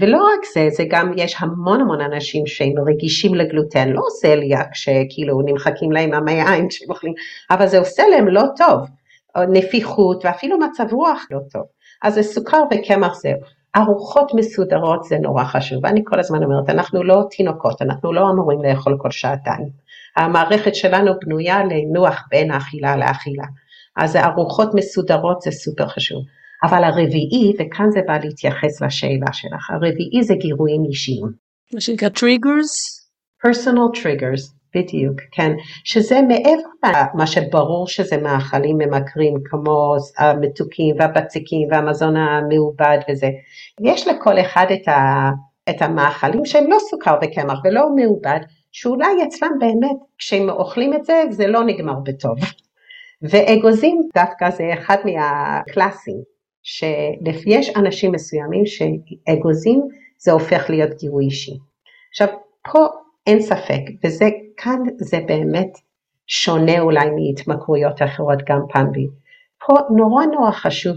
[0.00, 5.40] ולא רק זה, זה גם יש המון המון אנשים שהם רגישים לגלוטן, לא צליאק שכאילו
[5.46, 7.12] נמחקים להם המעיים כשהם אוכלים,
[7.50, 8.80] אבל זה עושה להם לא טוב,
[9.48, 11.62] נפיחות ואפילו מצב רוח לא טוב.
[12.02, 13.32] אז זה סוכר וקמח זה
[13.76, 18.62] ארוחות מסודרות זה נורא חשוב, ואני כל הזמן אומרת, אנחנו לא תינוקות, אנחנו לא אמורים
[18.62, 19.68] לאכול כל שעתיים.
[20.16, 23.44] המערכת שלנו בנויה לנוח בין האכילה לאכילה.
[23.96, 26.22] אז ארוחות מסודרות זה סופר חשוב.
[26.62, 31.26] אבל הרביעי, וכאן זה בא להתייחס לשאלה שלך, הרביעי זה גירויים אישיים.
[31.74, 33.06] מה שנקרא triggers?
[33.46, 34.42] personal triggers.
[34.76, 35.52] בדיוק, כן,
[35.84, 43.30] שזה מעבר למה שברור שזה מאכלים ממכרים כמו המתוקים והבציקים והמזון המעובד וזה,
[43.80, 45.30] יש לכל אחד את, ה,
[45.70, 48.40] את המאכלים שהם לא סוכר וקמח ולא מעובד,
[48.72, 52.36] שאולי אצלם באמת כשהם אוכלים את זה זה לא נגמר בטוב.
[53.22, 56.16] ואגוזים דווקא זה אחד מהקלאסים,
[56.62, 59.82] שיש אנשים מסוימים שאגוזים
[60.18, 61.58] זה הופך להיות גירוי אישי.
[62.10, 62.28] עכשיו
[62.72, 62.86] פה
[63.26, 65.78] אין ספק, וזה כאן זה באמת
[66.26, 69.06] שונה אולי מהתמכרויות אחרות גם פעם בי.
[69.66, 70.96] פה נורא נורא חשוב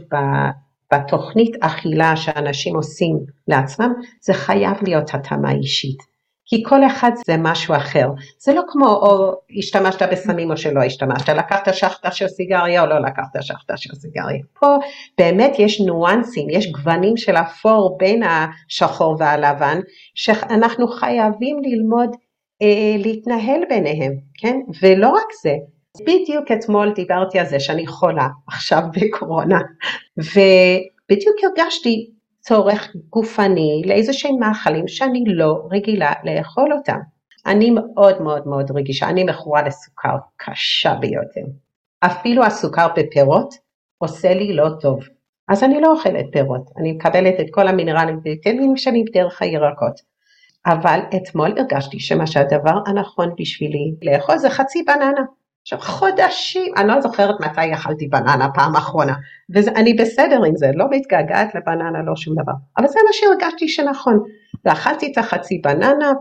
[0.94, 6.10] בתוכנית אכילה שאנשים עושים לעצמם, זה חייב להיות התאמה אישית.
[6.50, 8.08] כי כל אחד זה משהו אחר.
[8.40, 13.00] זה לא כמו או השתמשת בסמים או שלא השתמשת, לקחת שחטה של סיגריה או לא
[13.00, 14.42] לקחת שחטה של סיגריה.
[14.60, 14.78] פה
[15.18, 19.80] באמת יש ניואנסים, יש גוונים של אפור בין השחור והלבן,
[20.16, 22.10] שאנחנו חייבים ללמוד
[22.98, 24.60] להתנהל ביניהם, כן?
[24.82, 25.56] ולא רק זה,
[26.02, 29.60] בדיוק אתמול דיברתי על זה שאני חולה עכשיו בקורונה,
[30.18, 37.00] ובדיוק הרגשתי צורך גופני לאיזה שהם מאכלים שאני לא רגילה לאכול אותם.
[37.46, 41.42] אני מאוד מאוד מאוד רגישה, אני מכורה לסוכר קשה ביותר.
[42.00, 43.54] אפילו הסוכר בפירות
[43.98, 45.00] עושה לי לא טוב.
[45.48, 50.02] אז אני לא אוכלת פירות, אני מקבלת את כל המינרלים ויטמינים שלי דרך הירקות.
[50.66, 55.22] אבל אתמול הרגשתי שמה שהדבר הנכון בשבילי לאכול זה חצי בננה.
[55.62, 59.14] עכשיו חודשים, אני לא זוכרת מתי אכלתי בננה פעם אחרונה,
[59.50, 64.20] ואני בסדר עם זה, לא מתגעגעת לבננה, לא שום דבר, אבל זה מה שהרגשתי שנכון,
[64.66, 66.12] ואכלתי את החצי בננה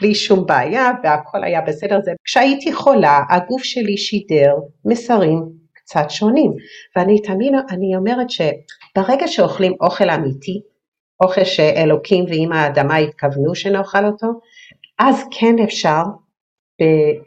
[0.00, 6.52] בלי שום בעיה והכל היה בסדר, זה כשהייתי חולה הגוף שלי שידר מסרים קצת שונים,
[6.96, 10.60] ואני תמיד, אני אומרת שברגע שאוכלים אוכל אמיתי,
[11.20, 14.26] אוכל שאלוקים ואמא האדמה התכוונו שנאכל אותו,
[14.98, 16.02] אז כן אפשר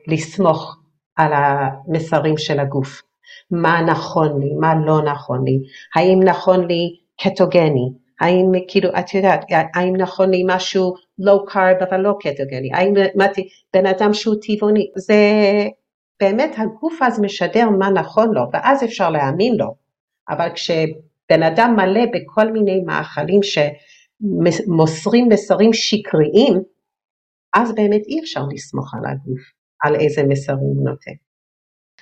[0.07, 0.77] לסמוך
[1.15, 3.01] על המסרים של הגוף.
[3.51, 5.59] מה נכון לי, מה לא נכון לי,
[5.95, 7.89] האם נכון לי קטוגני,
[8.21, 13.47] האם כאילו, את יודעת, האם נכון לי משהו לואו קארב אבל לא קטוגני, האם מתי,
[13.73, 15.15] בן אדם שהוא טבעוני, זה
[16.19, 19.75] באמת הגוף אז משדר מה נכון לו, ואז אפשר להאמין לו,
[20.29, 20.49] אבל
[21.31, 26.61] כשבן אדם מלא בכל מיני מאכלים שמוסרים מסרים שקריים,
[27.55, 29.41] אז באמת אי אפשר לסמוך על הגוף,
[29.83, 31.11] על איזה מסרים הוא נותן.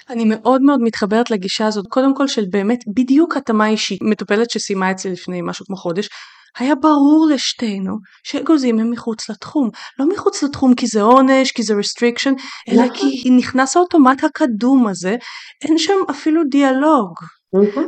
[0.10, 4.92] אני מאוד מאוד מתחברת לגישה הזאת, קודם כל של באמת בדיוק התאמה אישית, מטופלת שסיימה
[4.92, 6.10] אצלי לפני משהו כמו חודש,
[6.58, 9.70] היה ברור לשתינו שאגוזים הם מחוץ לתחום.
[10.00, 12.34] לא מחוץ לתחום כי זה עונש, כי זה restriction,
[12.70, 13.10] אלא כי נכון.
[13.10, 15.16] היא נכנס האוטומט הקדום הזה,
[15.62, 17.14] אין שם אפילו דיאלוג.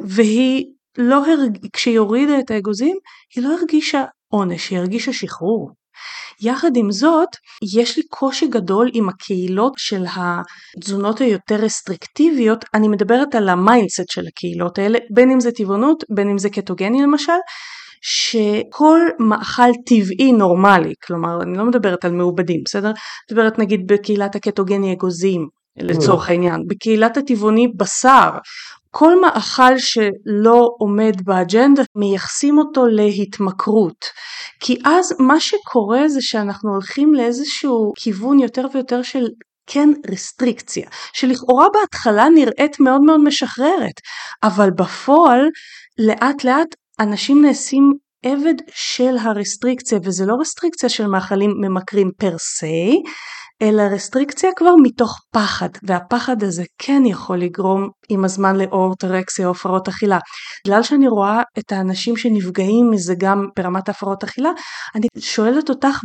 [0.04, 0.66] והיא
[0.98, 1.58] לא הרג...
[1.74, 2.98] כשהיא הורידה את האגוזים,
[3.36, 5.72] היא לא הרגישה עונש, היא הרגישה שחרור.
[6.42, 7.30] יחד עם זאת,
[7.76, 14.10] יש לי קושי גדול עם הקהילות של התזונות היותר רסטריקטיביות, אני מדברת על ה mindset
[14.10, 17.32] של הקהילות האלה, בין אם זה טבעונות, בין אם זה קטוגני למשל,
[18.02, 22.92] שכל מאכל טבעי נורמלי, כלומר אני לא מדברת על מעובדים, בסדר?
[23.32, 28.30] מדברת נגיד בקהילת הקטוגני אגוזים, לצורך העניין, בקהילת הטבעוני בשר,
[28.92, 34.06] כל מאכל שלא עומד באג'נדה מייחסים אותו להתמכרות.
[34.60, 39.26] כי אז מה שקורה זה שאנחנו הולכים לאיזשהו כיוון יותר ויותר של
[39.68, 43.94] כן רסטריקציה שלכאורה בהתחלה נראית מאוד מאוד משחררת
[44.44, 45.50] אבל בפועל
[46.00, 46.68] לאט לאט
[47.00, 47.94] אנשים נעשים
[48.26, 53.02] עבד של הרסטריקציה וזה לא רסטריקציה של מאכלים ממכרים פר סי
[53.62, 59.88] אלא רסטריקציה כבר מתוך פחד והפחד הזה כן יכול לגרום עם הזמן לאורטורקסיה או הפרעות
[59.88, 60.20] אכילה.
[60.68, 64.50] בגלל שאני רואה את האנשים שנפגעים מזה גם ברמת הפרעות אכילה
[64.96, 66.00] אני שואלת אותך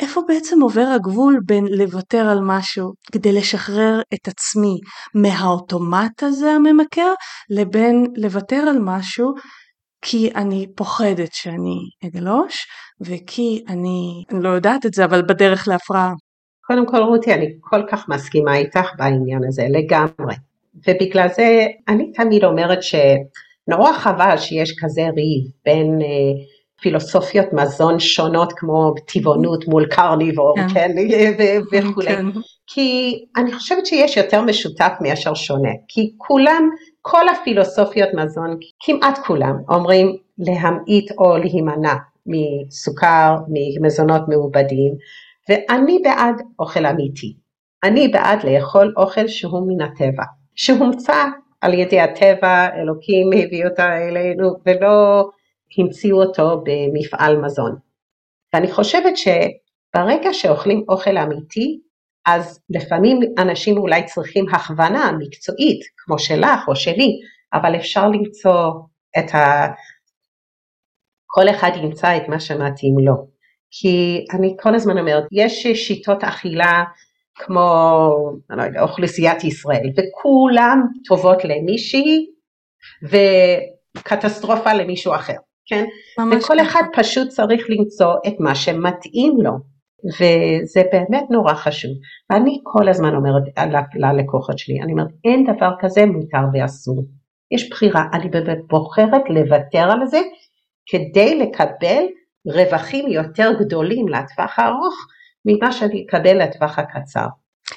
[0.00, 4.78] איפה בעצם עובר הגבול בין לוותר על משהו כדי לשחרר את עצמי
[5.14, 7.14] מהאוטומט הזה הממכר
[7.50, 9.34] לבין לוותר על משהו
[10.02, 12.66] כי אני פוחדת שאני אגלוש
[13.00, 16.12] וכי אני, אני לא יודעת את זה אבל בדרך להפרעה.
[16.70, 20.34] קודם כל רותי אני כל כך מסכימה איתך בעניין הזה לגמרי.
[20.88, 26.42] ובגלל זה אני תמיד אומרת שנורא חבל שיש כזה ריב בין אה,
[26.80, 30.92] פילוסופיות מזון שונות כמו טבעונות מול קרניבור כן, כן
[31.72, 32.08] וכולי.
[32.08, 32.26] כן.
[32.66, 36.70] כי אני חושבת שיש יותר משותף מאשר שונה כי כולם
[37.02, 41.94] כל הפילוסופיות מזון, כמעט כולם, אומרים להמעיט או להימנע
[42.26, 44.94] מסוכר, ממזונות מעובדים,
[45.50, 47.36] ואני בעד אוכל אמיתי.
[47.84, 51.24] אני בעד לאכול אוכל שהוא מן הטבע, שהומצא
[51.60, 55.28] על ידי הטבע, אלוקים הביא אותה אלינו ולא
[55.78, 57.76] המציאו אותו במפעל מזון.
[58.54, 61.80] ואני חושבת שברגע שאוכלים אוכל אמיתי,
[62.26, 67.10] אז לפעמים אנשים אולי צריכים הכוונה מקצועית, כמו שלך או שלי,
[67.52, 68.72] אבל אפשר למצוא
[69.18, 69.66] את ה...
[71.26, 73.29] כל אחד ימצא את מה שמתאים לו.
[73.70, 76.84] כי אני כל הזמן אומרת, יש שיטות אכילה
[77.34, 78.08] כמו,
[78.50, 82.26] אני לא יודע, אוכלוסיית ישראל, וכולם טובות למישהי
[83.98, 85.84] וקטסטרופה למישהו אחר, כן?
[86.32, 89.52] וכל אחד פשוט צריך למצוא את מה שמתאים לו.
[90.04, 91.90] וזה באמת נורא חשוב.
[92.30, 93.42] ואני כל הזמן אומרת
[93.94, 97.04] ללקוחות שלי, אני אומרת אין דבר כזה מותר ואסור.
[97.50, 100.20] יש בחירה, אני באמת בוחרת לוותר על זה
[100.86, 102.04] כדי לקבל
[102.46, 105.06] רווחים יותר גדולים לטווח הארוך
[105.44, 107.26] ממה שאני אקבל לטווח הקצר.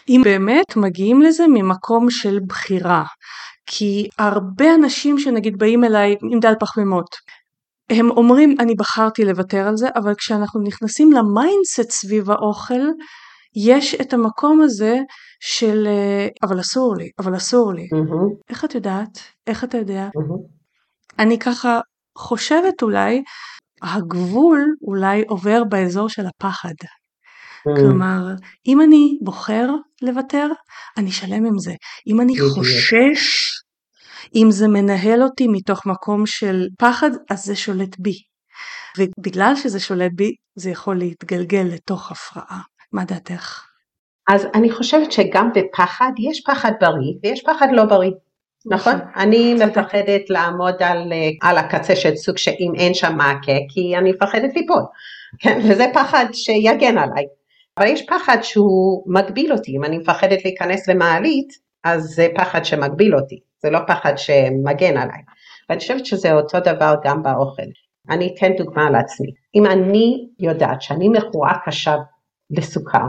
[0.09, 3.03] אם באמת מגיעים לזה ממקום של בחירה,
[3.65, 7.15] כי הרבה אנשים שנגיד באים אליי עם דל פחמימות,
[7.89, 12.81] הם אומרים אני בחרתי לוותר על זה אבל כשאנחנו נכנסים ל mindset סביב האוכל
[13.55, 14.97] יש את המקום הזה
[15.39, 18.49] של אה, אבל אסור לי אבל אסור לי mm-hmm.
[18.49, 21.19] איך את יודעת איך אתה יודע mm-hmm.
[21.19, 21.79] אני ככה
[22.17, 23.23] חושבת אולי
[23.83, 27.79] הגבול אולי עובר באזור של הפחד mm.
[27.79, 28.19] כלומר
[28.67, 29.69] אם אני בוחר
[30.01, 30.47] לוותר
[30.97, 31.73] אני שלם עם זה
[32.07, 33.53] אם אני חושש
[34.35, 38.15] אם זה מנהל אותי מתוך מקום של פחד, אז זה שולט בי.
[38.97, 42.61] ובגלל שזה שולט בי, זה יכול להתגלגל לתוך הפרעה.
[42.91, 43.65] מה דעתך?
[44.29, 48.11] אז אני חושבת שגם בפחד, יש פחד בריא ויש פחד לא בריא.
[48.65, 48.93] נכון?
[48.93, 49.07] נכון.
[49.15, 54.55] אני מפחדת לעמוד על, על הקצה של סוג שאם אין שם מעקה, כי אני מפחדת
[54.55, 54.83] ליפול,
[55.39, 55.59] כן?
[55.63, 57.25] וזה פחד שיגן עליי.
[57.77, 61.47] אבל יש פחד שהוא מגביל אותי, אם אני מפחדת להיכנס למעלית,
[61.83, 63.39] אז זה פחד שמגביל אותי.
[63.61, 65.21] זה לא פחד שמגן עליי.
[65.69, 67.63] ואני חושבת שזה אותו דבר גם באוכל.
[68.09, 69.27] אני אתן דוגמה על עצמי.
[69.55, 71.95] אם אני יודעת שאני מכורה קשה
[72.51, 73.05] בסוכר,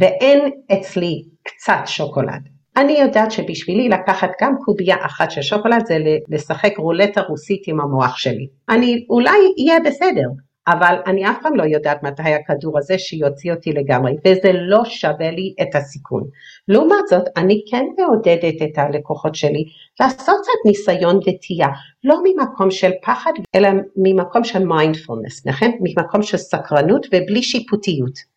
[0.00, 2.48] ואין אצלי קצת שוקולד,
[2.80, 8.16] אני יודעת שבשבילי לקחת גם קובייה אחת של שוקולד זה לשחק רולטה רוסית עם המוח
[8.16, 8.46] שלי.
[8.68, 10.28] אני אולי אהיה בסדר,
[10.68, 15.30] אבל אני אף פעם לא יודעת מתי הכדור הזה שיוציא אותי לגמרי, וזה לא שווה
[15.30, 16.22] לי את הסיכון.
[16.68, 19.64] לעומת זאת, אני כן מעודדת את הלקוחות שלי
[20.00, 21.68] לעשות קצת ניסיון וטעייה,
[22.04, 25.68] לא ממקום של פחד, אלא ממקום של מיינדפולנס, נכון?
[25.80, 28.29] ממקום של סקרנות ובלי שיפוטיות.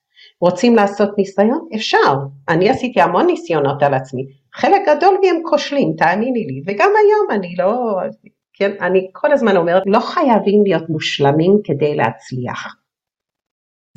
[0.43, 1.67] רוצים לעשות ניסיון?
[1.75, 2.13] אפשר.
[2.49, 4.23] אני עשיתי המון ניסיונות על עצמי.
[4.53, 7.99] חלק גדול מהם כושלים, תאמיני לי, וגם היום אני לא,
[8.53, 12.75] כן, אני כל הזמן אומרת, לא חייבים להיות מושלמים כדי להצליח.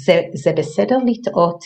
[0.01, 1.65] זה, זה בסדר לטעות,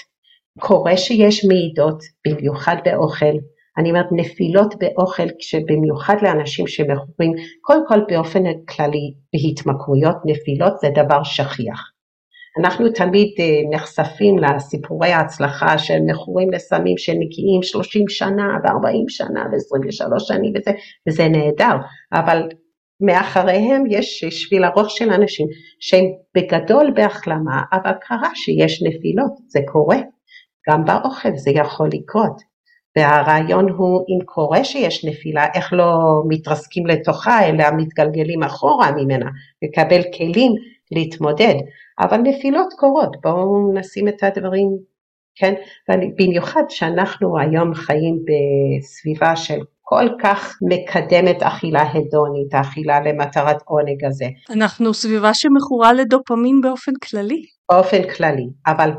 [0.59, 3.35] קורה שיש מעידות, במיוחד באוכל.
[3.79, 5.27] אני אומרת נפילות באוכל,
[5.69, 12.00] במיוחד לאנשים שמכורים, קודם כל באופן כללי בהתמכרויות, נפילות זה דבר שכיח.
[12.59, 20.19] אנחנו תמיד אה, נחשפים לסיפורי ההצלחה של מכורים לסמים שמגיעים 30 שנה ו-40 שנה ו-23
[20.19, 20.71] שנים וזה,
[21.09, 21.77] וזה נהדר,
[22.13, 22.49] אבל
[23.01, 25.47] מאחריהם יש שביל ארוך של אנשים
[25.81, 26.05] שהם
[26.37, 29.99] בגדול בהחלמה, אבל קרה שיש נפילות, זה קורה,
[30.69, 32.51] גם באוכל זה יכול לקרות.
[32.97, 35.95] והרעיון הוא אם קורה שיש נפילה, איך לא
[36.29, 39.31] מתרסקים לתוכה אלא מתגלגלים אחורה ממנה,
[39.63, 40.53] לקבל כלים
[40.93, 41.55] להתמודד.
[42.01, 44.69] אבל נפילות קורות, בואו נשים את הדברים,
[45.35, 45.55] כן,
[46.19, 54.25] במיוחד שאנחנו היום חיים בסביבה של כל כך מקדמת אכילה הדונית, אכילה למטרת עונג הזה.
[54.51, 57.43] אנחנו סביבה שמכורה לדופמין באופן כללי.
[57.73, 58.91] באופן כללי, אבל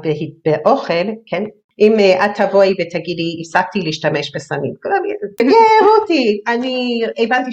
[0.45, 1.43] באוכל, כן,
[1.81, 5.45] אם אה, את תבואי ותגידי, הפסקתי להשתמש בסמים, כן,
[5.85, 7.51] רותי, אני הבנתי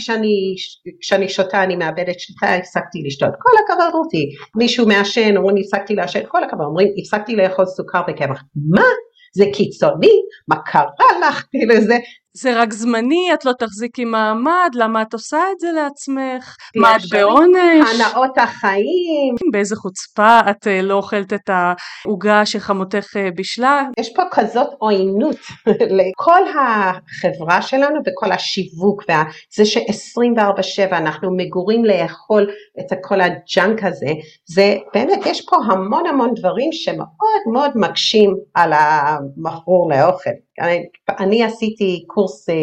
[1.00, 6.20] שאני, שותה אני מאבדת שליטה, הפסקתי לשתות, כל הכבוד רותי, מישהו מעשן, אומרים הפסקתי לעשן,
[6.28, 8.88] כל הכבוד, אומרים הפסקתי לאכול סוכר וקמח, מה?
[9.36, 10.12] זה קיצוני,
[10.48, 11.96] מה קרה לך, כאילו זה,
[12.36, 16.56] זה רק זמני, את לא תחזיקי מעמד, למה את עושה את זה לעצמך?
[16.76, 18.00] מה את בעונש?
[18.00, 19.34] הנאות החיים.
[19.52, 23.82] באיזה חוצפה את אה, לא אוכלת את העוגה שחמותך אה, בישלה?
[23.98, 25.36] יש פה כזאת עוינות
[25.98, 34.12] לכל החברה שלנו וכל השיווק וזה ש-24/7 אנחנו מגורים לאכול את כל הג'אנק הזה,
[34.48, 40.47] זה באמת יש פה המון המון דברים שמאוד מאוד מקשים על המכור לאוכל.
[40.60, 40.86] אני,
[41.18, 42.54] אני עשיתי קורס אה,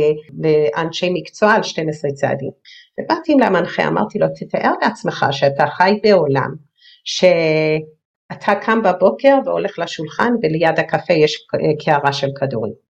[0.44, 2.52] לאנשי מקצוע על 12 צעדים,
[3.00, 6.56] ובאתי למנחה, אמרתי לו, תתאר לעצמך שאתה חי בעולם,
[7.04, 11.48] שאתה קם בבוקר והולך לשולחן וליד הקפה יש
[11.86, 12.86] קערה של כדורים.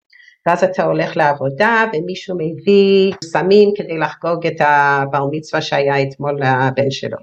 [0.46, 6.90] ואז אתה הולך לעבודה ומישהו מביא סמים כדי לחגוג את הבר מצווה שהיה אתמול לבן
[6.90, 7.18] שלו.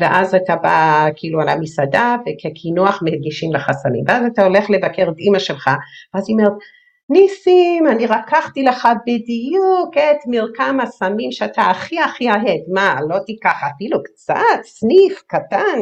[0.00, 4.04] ואז אתה בא כאילו על המסעדה וכקינוח מגישים לך סמים.
[4.06, 5.70] ואז אתה הולך לבקר את אימא שלך,
[6.14, 6.52] ואז היא אומרת,
[7.10, 13.62] ניסים, אני לקחתי לך בדיוק את מרקם הסמים שאתה הכי הכי אוהב, מה, לא תיקח
[13.74, 15.78] אפילו קצת, סניף קטן,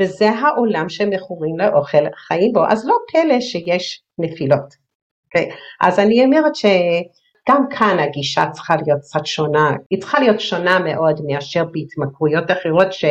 [0.00, 4.72] וזה העולם שמכורים לאוכל חיים בו, אז לא פלא שיש נפילות.
[4.72, 4.76] Okay?
[5.24, 5.50] אוקיי?
[5.80, 11.20] אז אני אומרת שגם כאן הגישה צריכה להיות קצת שונה, היא צריכה להיות שונה מאוד
[11.26, 13.04] מאשר בהתמכרויות אחרות ש...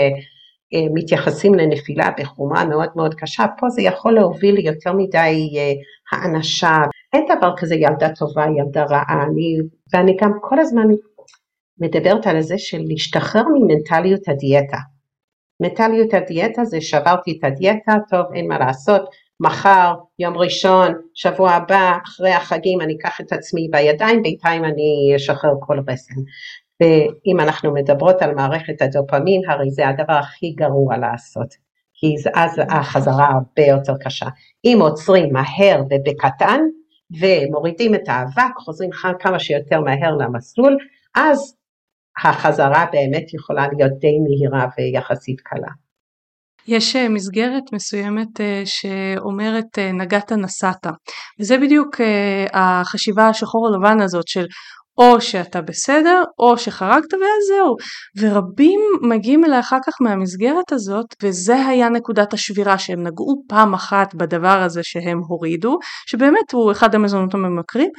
[0.94, 5.72] מתייחסים לנפילה בחומרה מאוד מאוד קשה, פה זה יכול להוביל ליותר מדי אה,
[6.12, 6.78] האנשה,
[7.14, 9.58] אין דבר כזה ילדה טובה, ילדה רעה, אני,
[9.94, 10.88] ואני גם כל הזמן
[11.80, 14.78] מדברת על זה של להשתחרר ממנטליות הדיאטה.
[15.62, 19.02] מנטליות הדיאטה זה שברתי את הדיאטה, טוב אין מה לעשות,
[19.40, 25.54] מחר, יום ראשון, שבוע הבא, אחרי החגים אני אקח את עצמי בידיים, בינתיים אני אשחרר
[25.60, 26.22] כל רסן.
[26.82, 31.48] ואם אנחנו מדברות על מערכת הדופמין, הרי זה הדבר הכי גרוע לעשות,
[31.94, 34.26] כי אז החזרה הרבה יותר קשה.
[34.66, 36.60] אם עוצרים מהר ובקטן,
[37.20, 40.78] ומורידים את האבק, חוזרים כמה שיותר מהר למסלול,
[41.16, 41.56] אז
[42.24, 45.72] החזרה באמת יכולה להיות די מהירה ויחסית קלה.
[46.68, 50.88] יש אה, מסגרת מסוימת אה, שאומרת אה, נגעת נסעת
[51.40, 52.02] וזה בדיוק
[52.54, 54.46] החשיבה השחור הלבן הזאת של
[55.00, 57.76] או שאתה בסדר או שחרגת וזהו
[58.20, 64.16] ורבים מגיעים אליי אחר כך מהמסגרת הזאת וזה היה נקודת השבירה שהם נגעו פעם אחת
[64.16, 67.90] בדבר הזה שהם הורידו שבאמת הוא אחד המזונות הממכרים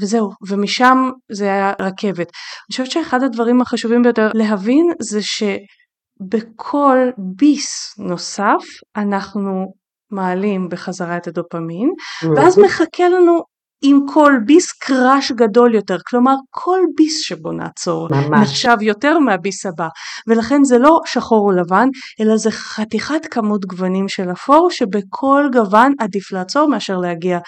[0.00, 0.30] וזהו.
[0.48, 2.26] ומשם זה היה רכבת.
[2.26, 8.62] אני חושבת שאחד הדברים החשובים ביותר להבין זה שבכל ביס נוסף
[8.96, 9.72] אנחנו
[10.10, 11.90] מעלים בחזרה את הדופמין
[12.36, 13.42] ואז מחכה לנו
[13.82, 18.48] עם כל ביס קראש גדול יותר, כלומר כל ביס שבו נעצור ממש.
[18.48, 19.88] נחשב יותר מהביס הבא,
[20.26, 21.88] ולכן זה לא שחור או לבן,
[22.20, 27.38] אלא זה חתיכת כמות גוונים של אפור, שבכל גוון עדיף לעצור מאשר להגיע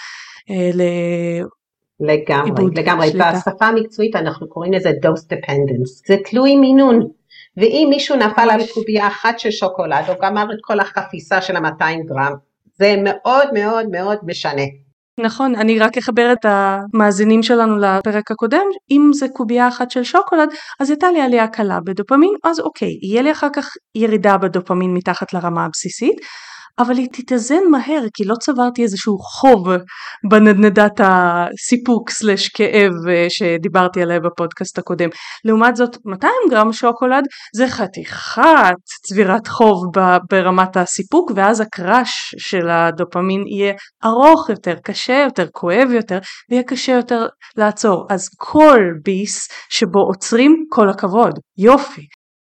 [0.50, 0.82] אה, ל...
[2.00, 3.10] לגמרי, לגמרי.
[3.10, 7.00] בשפה המקצועית אנחנו קוראים לזה dose dependence, זה תלוי מינון.
[7.56, 12.08] ואם מישהו נפל על קובייה אחת של שוקולד או גמר את כל החפיסה של ה-200
[12.08, 12.32] גרם,
[12.74, 14.62] זה מאוד מאוד מאוד משנה.
[15.20, 20.48] נכון, אני רק אחבר את המאזינים שלנו לפרק הקודם, אם זה קובייה אחת של שוקולד,
[20.80, 25.32] אז הייתה לי עלייה קלה בדופמין, אז אוקיי, יהיה לי אחר כך ירידה בדופמין מתחת
[25.32, 26.16] לרמה הבסיסית,
[26.78, 29.68] אבל היא תתאזן מהר כי לא צברתי איזשהו חוב
[30.30, 35.08] בנדנדת הסיפוק סלש כאב אה, שדיברתי עליה בפודקאסט הקודם.
[35.44, 37.24] לעומת זאת 200 גרם שוקולד
[37.56, 38.74] זה חתיכת
[39.06, 39.76] צבירת חוב
[40.30, 46.18] ברמת הסיפוק ואז הקראש של הדופמין יהיה ארוך יותר, קשה יותר, כואב יותר
[46.50, 48.06] ויהיה קשה יותר לעצור.
[48.10, 52.06] אז כל ביס שבו עוצרים כל הכבוד, יופי.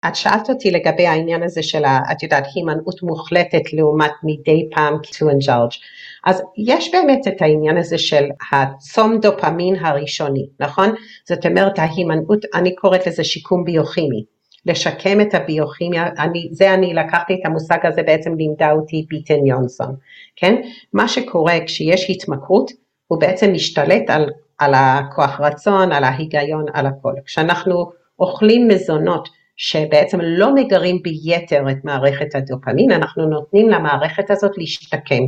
[0.06, 1.82] את שאלת אותי לגבי העניין הזה של,
[2.12, 5.76] את יודעת, הימנעות מוחלטת לעומת מדי פעם to indulge.
[6.24, 10.94] אז יש באמת את העניין הזה של הצום דופמין הראשוני, נכון?
[11.28, 14.24] זאת אומרת ההימנעות, אני קוראת לזה שיקום ביוכימי.
[14.66, 19.94] לשקם את הביוכימיה, אני, זה אני לקחתי את המושג הזה בעצם לימדה אותי ביטן יונסון,
[20.36, 20.54] כן?
[20.92, 22.70] מה שקורה כשיש התמכרות
[23.06, 27.12] הוא בעצם משתלט על, על הכוח רצון, על ההיגיון, על הכל.
[27.24, 29.28] כשאנחנו אוכלים מזונות
[29.58, 35.22] שבעצם לא מגרים ביתר את מערכת הדופמין, אנחנו נותנים למערכת הזאת להשתקם.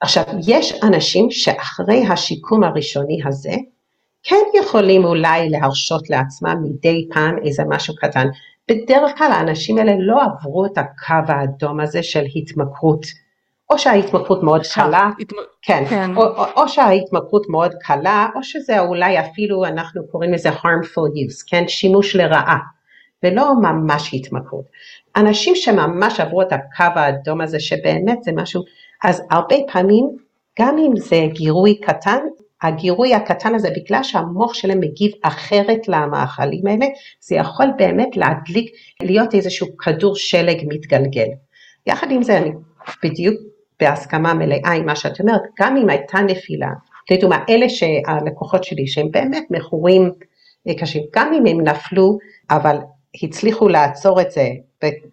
[0.00, 3.54] עכשיו, יש אנשים שאחרי השיקום הראשוני הזה,
[4.22, 8.26] כן יכולים אולי להרשות לעצמם מדי פעם איזה משהו קטן.
[8.68, 13.06] בדרך כלל האנשים האלה לא עברו את הקו האדום הזה של התמכרות.
[13.70, 15.10] או שההתמכרות מאוד קלה,
[15.62, 16.16] כן, כן.
[16.16, 21.44] או, או, או שההתמכרות מאוד קלה, או שזה אולי אפילו אנחנו קוראים לזה harmful use,
[21.50, 22.58] כן, שימוש לרעה.
[23.22, 24.64] ולא ממש התמכרות.
[25.16, 28.62] אנשים שממש עברו את הקו האדום הזה שבאמת זה משהו,
[29.04, 30.10] אז הרבה פעמים
[30.60, 32.18] גם אם זה גירוי קטן,
[32.62, 36.86] הגירוי הקטן הזה בגלל שהמוח שלהם מגיב אחרת למאכלים האלה,
[37.20, 38.70] זה יכול באמת להדליק,
[39.02, 41.28] להיות איזשהו כדור שלג מתגלגל.
[41.86, 42.50] יחד עם זה אני
[43.04, 43.34] בדיוק
[43.80, 46.70] בהסכמה מלאה עם מה שאת אומרת, גם אם הייתה נפילה,
[47.10, 50.10] לדוגמה אלה שהלקוחות שלי שהם באמת מכורים
[50.80, 52.18] קשים, גם אם הם נפלו,
[52.50, 52.76] אבל
[53.22, 54.48] הצליחו לעצור את זה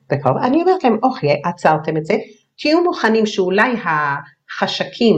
[0.09, 2.13] בקרוב, אני אומרת להם, אוקיי, עצרתם את זה,
[2.57, 5.15] תהיו מוכנים שאולי החשקים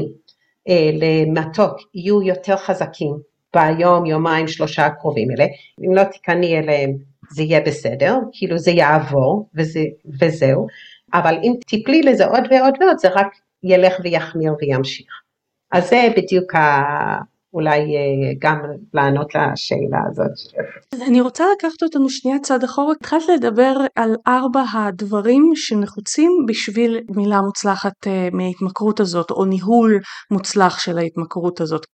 [0.69, 3.17] אה, למתוק יהיו יותר חזקים
[3.55, 5.45] ביום, יומיים, שלושה הקרובים האלה,
[5.85, 6.91] אם לא תיכנעי אליהם
[7.31, 9.83] זה יהיה בסדר, כאילו זה יעבור וזה,
[10.19, 10.67] וזהו,
[11.13, 13.27] אבל אם תיפלי לזה עוד ועוד ועוד זה רק
[13.63, 15.07] ילך ויחמיר וימשיך.
[15.71, 16.59] אז זה בדיוק ה...
[17.53, 18.59] אולי אה, גם
[18.93, 20.31] לענות לשאלה הזאת.
[21.07, 27.41] אני רוצה לקחת אותנו שנייה צעד אחורה, התחלת לדבר על ארבע הדברים שנחוצים בשביל מילה
[27.41, 29.99] מוצלחת אה, מההתמכרות הזאת, או ניהול
[30.31, 31.85] מוצלח של ההתמכרות הזאת.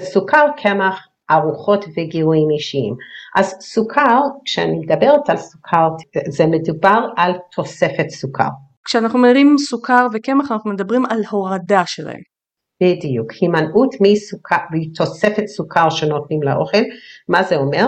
[0.00, 2.94] סוכר, קמח, ארוחות וגירויים אישיים.
[3.36, 5.88] אז סוכר, כשאני מדברת על סוכר,
[6.28, 8.48] זה מדובר על תוספת סוכר.
[8.84, 12.31] כשאנחנו מדברים סוכר וקמח אנחנו מדברים על הורדה שלהם.
[12.80, 13.94] בדיוק, הימנעות
[14.72, 16.82] מתוספת סוכר שנותנים לאוכל,
[17.28, 17.86] מה זה אומר?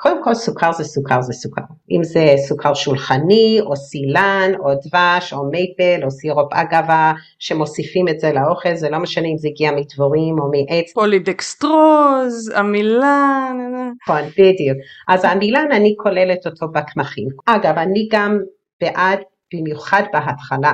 [0.00, 5.32] קודם כל סוכר זה סוכר זה סוכר, אם זה סוכר שולחני או סילן או דבש
[5.32, 9.70] או מייפל או סירופ אגבה שמוסיפים את זה לאוכל, זה לא משנה אם זה הגיע
[9.72, 10.92] מדבורים או מעץ.
[10.94, 13.56] פולידקסטרוז, עמילן.
[14.02, 14.78] נכון, בדיוק.
[15.08, 17.28] אז העמילן אני כוללת אותו בקמחים.
[17.46, 18.38] אגב, אני גם
[18.80, 19.18] בעד,
[19.54, 20.72] במיוחד בהתחלה,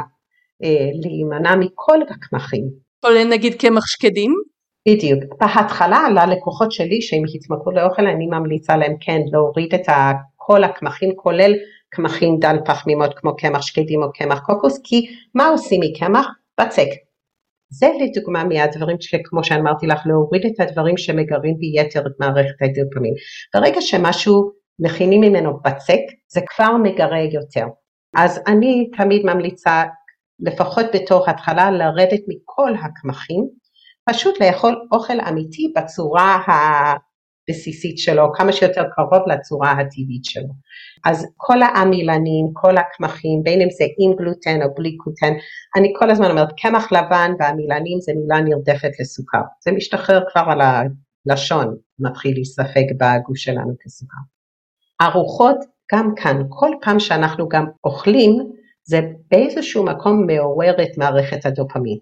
[0.65, 2.84] אה, להימנע מכל הקמחים.
[3.07, 4.35] כולל נגיד קמח שקדים?
[4.89, 5.21] בדיוק.
[5.41, 9.89] בהתחלה ללקוחות שלי שהם התמכרו לאוכל אני ממליצה להם כן להוריד את
[10.37, 11.55] כל הקמחים כולל
[11.91, 16.27] קמחים דל פחמימות כמו קמח שקדים או קמח קוקוס כי מה עושים מקמח?
[16.61, 16.89] בצק.
[17.71, 23.15] זה לדוגמה מהדברים שכמו שאמרתי לך להוריד את הדברים שמגרים ביתר את מערכת הדופמין.
[23.55, 27.67] ברגע שמשהו מכינים ממנו בצק זה כבר מגרה יותר.
[28.17, 29.83] אז אני תמיד ממליצה
[30.41, 33.49] לפחות בתור התחלה לרדת מכל הקמחים,
[34.11, 40.53] פשוט לאכול אוכל אמיתי בצורה הבסיסית שלו, כמה שיותר קרוב לצורה הטבעית שלו.
[41.05, 45.35] אז כל העמילנים, כל הקמחים, בין אם זה עם גלוטן או בלי גלוטן,
[45.77, 50.61] אני כל הזמן אומרת קמח לבן והעמילנים זה מילה נרדפת לסוכר, זה משתחרר כבר על
[50.61, 54.21] הלשון, מתחיל להסתפק בגוף שלנו כסוכר.
[55.03, 55.57] ארוחות,
[55.95, 58.53] גם כאן, כל פעם שאנחנו גם אוכלים,
[58.85, 61.99] זה באיזשהו מקום מעורר את מערכת הדופמין.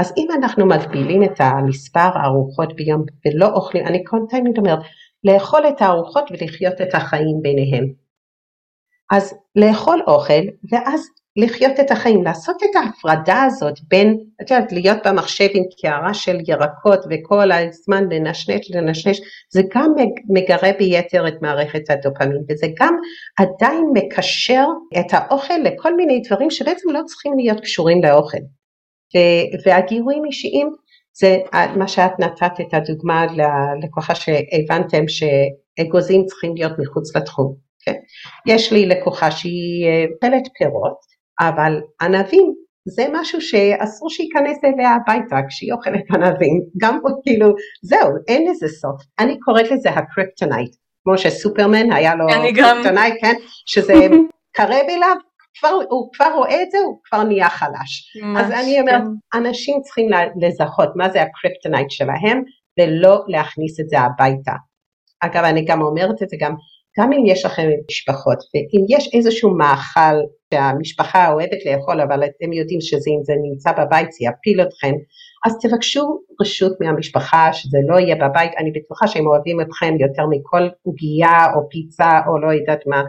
[0.00, 4.78] אז אם אנחנו מגבילים את המספר הארוחות ביום ולא אוכלים, אני כל תמיד אומרת,
[5.24, 7.84] לאכול את הארוחות ולחיות את החיים ביניהם.
[9.10, 10.42] אז לאכול אוכל
[10.72, 11.06] ואז
[11.36, 16.38] לחיות את החיים, לעשות את ההפרדה הזאת בין, את יודעת, להיות במחשב עם קערה של
[16.48, 19.20] ירקות וכל הזמן לנשנש, לנשנש,
[19.52, 19.92] זה גם
[20.28, 22.96] מגרה ביתר את מערכת הדופמין, וזה גם
[23.38, 24.66] עדיין מקשר
[25.00, 28.38] את האוכל לכל מיני דברים שבעצם לא צריכים להיות קשורים לאוכל.
[29.66, 30.70] והגירויים אישיים
[31.16, 31.36] זה
[31.76, 37.54] מה שאת נתת את הדוגמה ללקוחה שהבנתם שאגוזים צריכים להיות מחוץ לתחום.
[37.84, 37.94] כן?
[38.46, 39.86] יש לי לקוחה שהיא
[40.20, 42.54] פלט פירות, אבל ענבים
[42.88, 47.48] זה משהו שאסור שייכנס אליה הביתה כשהיא אוכלת ענבים, גם כאילו
[47.82, 49.02] זהו, אין לזה סוף.
[49.18, 50.74] אני קוראת לזה ה kryptonite,
[51.04, 53.34] כמו שסופרמן היה לו kryptonite, כן?
[53.66, 53.94] שזה
[54.56, 55.16] קרב אליו,
[55.58, 58.16] כבר, הוא כבר רואה את זה, הוא כבר נהיה חלש.
[58.38, 59.38] אז אני אומרת, כן.
[59.38, 60.08] אנשים צריכים
[60.40, 62.42] לזהות מה זה ה kryptonite שלהם,
[62.80, 64.52] ולא להכניס את זה הביתה.
[65.20, 66.54] אגב, אני גם אומרת את זה גם,
[66.98, 70.16] גם אם יש לכם משפחות, ואם יש איזשהו מאכל
[70.54, 74.94] שהמשפחה אוהבת לאכול, אבל אתם יודעים שאם זה נמצא בבית זה יפיל אתכם,
[75.46, 80.68] אז תבקשו רשות מהמשפחה שזה לא יהיה בבית, אני בטוחה שהם אוהבים אתכם יותר מכל
[80.82, 83.02] עוגייה או פיצה או לא יודעת מה,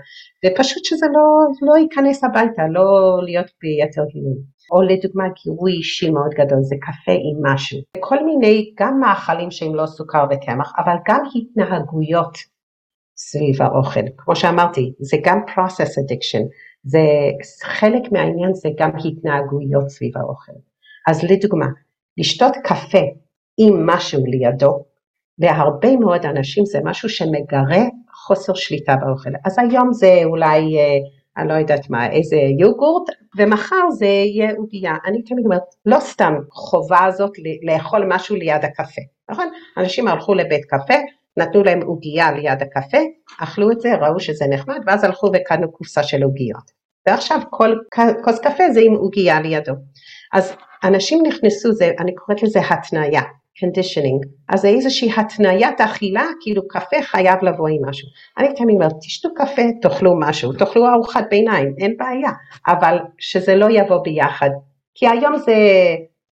[0.46, 1.28] ופשוט שזה לא,
[1.68, 2.88] לא ייכנס הביתה, לא
[3.26, 4.40] להיות ביתר גילוי.
[4.72, 7.80] או לדוגמה גירוי אישי מאוד גדול, זה קפה עם משהו.
[8.00, 12.38] כל מיני, גם מאכלים שהם לא סוכר וקמח, אבל גם התנהגויות
[13.18, 14.00] סביב האוכל.
[14.18, 16.44] כמו שאמרתי, זה גם process addiction,
[16.84, 17.00] זה
[17.64, 20.52] חלק מהעניין זה גם התנהגויות סביב האוכל.
[21.08, 21.66] אז לדוגמה,
[22.18, 23.04] לשתות קפה
[23.58, 24.86] עם משהו לידו,
[25.40, 29.30] להרבה מאוד אנשים זה משהו שמגרה חוסר שליטה באוכל.
[29.46, 30.98] אז היום זה אולי, אה,
[31.38, 34.94] אני לא יודעת מה, איזה יוגורט, ומחר זה יהיה עוגיה.
[35.06, 37.32] אני תמיד אומרת, לא סתם חובה הזאת
[37.64, 39.48] לאכול משהו ליד הקפה, נכון?
[39.78, 41.00] אנשים הלכו לבית קפה,
[41.38, 42.98] נתנו להם עוגייה ליד הקפה,
[43.40, 46.76] אכלו את זה, ראו שזה נחמד, ואז הלכו וקנו קופסה של עוגיות.
[47.08, 47.76] ועכשיו כל
[48.24, 49.74] כוס קפה זה עם עוגייה לידו.
[50.34, 53.22] אז אנשים נכנסו, זה, אני קוראת לזה התניה,
[53.64, 58.08] conditioning, אז זה איזושהי התניית אכילה, כאילו קפה חייב לבוא עם משהו.
[58.38, 62.32] אני תמיד אומרת, תשתו קפה, תאכלו משהו, תאכלו ארוחת ביניים, אין בעיה,
[62.68, 64.50] אבל שזה לא יבוא ביחד,
[64.96, 65.56] כי היום זה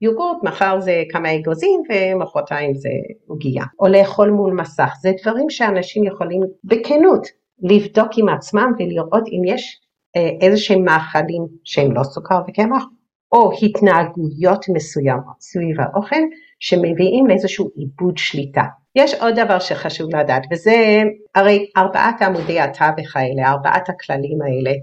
[0.01, 2.89] יוגורט, מחר זה כמה אגוזים ומחרתיים זה
[3.27, 7.27] עוגייה, או לאכול מול מסך, זה דברים שאנשים יכולים בכנות
[7.63, 9.79] לבדוק עם עצמם ולראות אם יש
[10.15, 12.83] אה, איזה שהם מאכלים שהם לא סוכר וקמח,
[13.31, 16.21] או התנהגויות מסוימות סביב האוכל
[16.59, 18.63] שמביאים לאיזשהו עיבוד שליטה.
[18.95, 21.01] יש עוד דבר שחשוב לדעת וזה
[21.35, 24.77] הרי ארבעת עמודי התווך האלה, ארבעת הכללים האלה,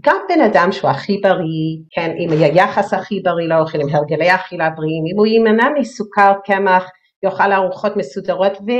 [0.00, 4.70] גם בן אדם שהוא הכי בריא, כן, עם היחס הכי בריא לאוכל, עם הרגלי אכילה
[4.70, 6.88] בריאים, אם הוא יימנע מסוכר, קמח,
[7.22, 8.70] יאכל ארוחות מסודרות ו...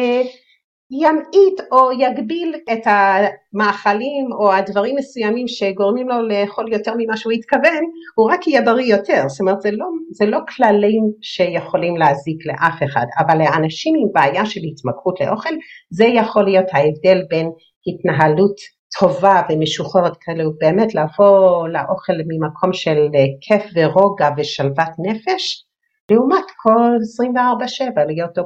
[0.90, 7.84] ימעיט או יגביל את המאכלים או הדברים מסוימים שגורמים לו לאכול יותר ממה שהוא התכוון,
[8.14, 12.82] הוא רק יהיה בריא יותר, זאת אומרת זה לא, זה לא כללים שיכולים להזיק לאף
[12.84, 15.54] אחד, אבל לאנשים עם בעיה של התמכרות לאוכל,
[15.90, 17.50] זה יכול להיות ההבדל בין
[17.86, 18.56] התנהלות
[19.00, 22.98] טובה ומשוחררת כאלו, באמת לבוא לאוכל ממקום של
[23.40, 25.64] כיף ורוגע ושלוות נפש,
[26.10, 28.38] לעומת כל 24/7 להיות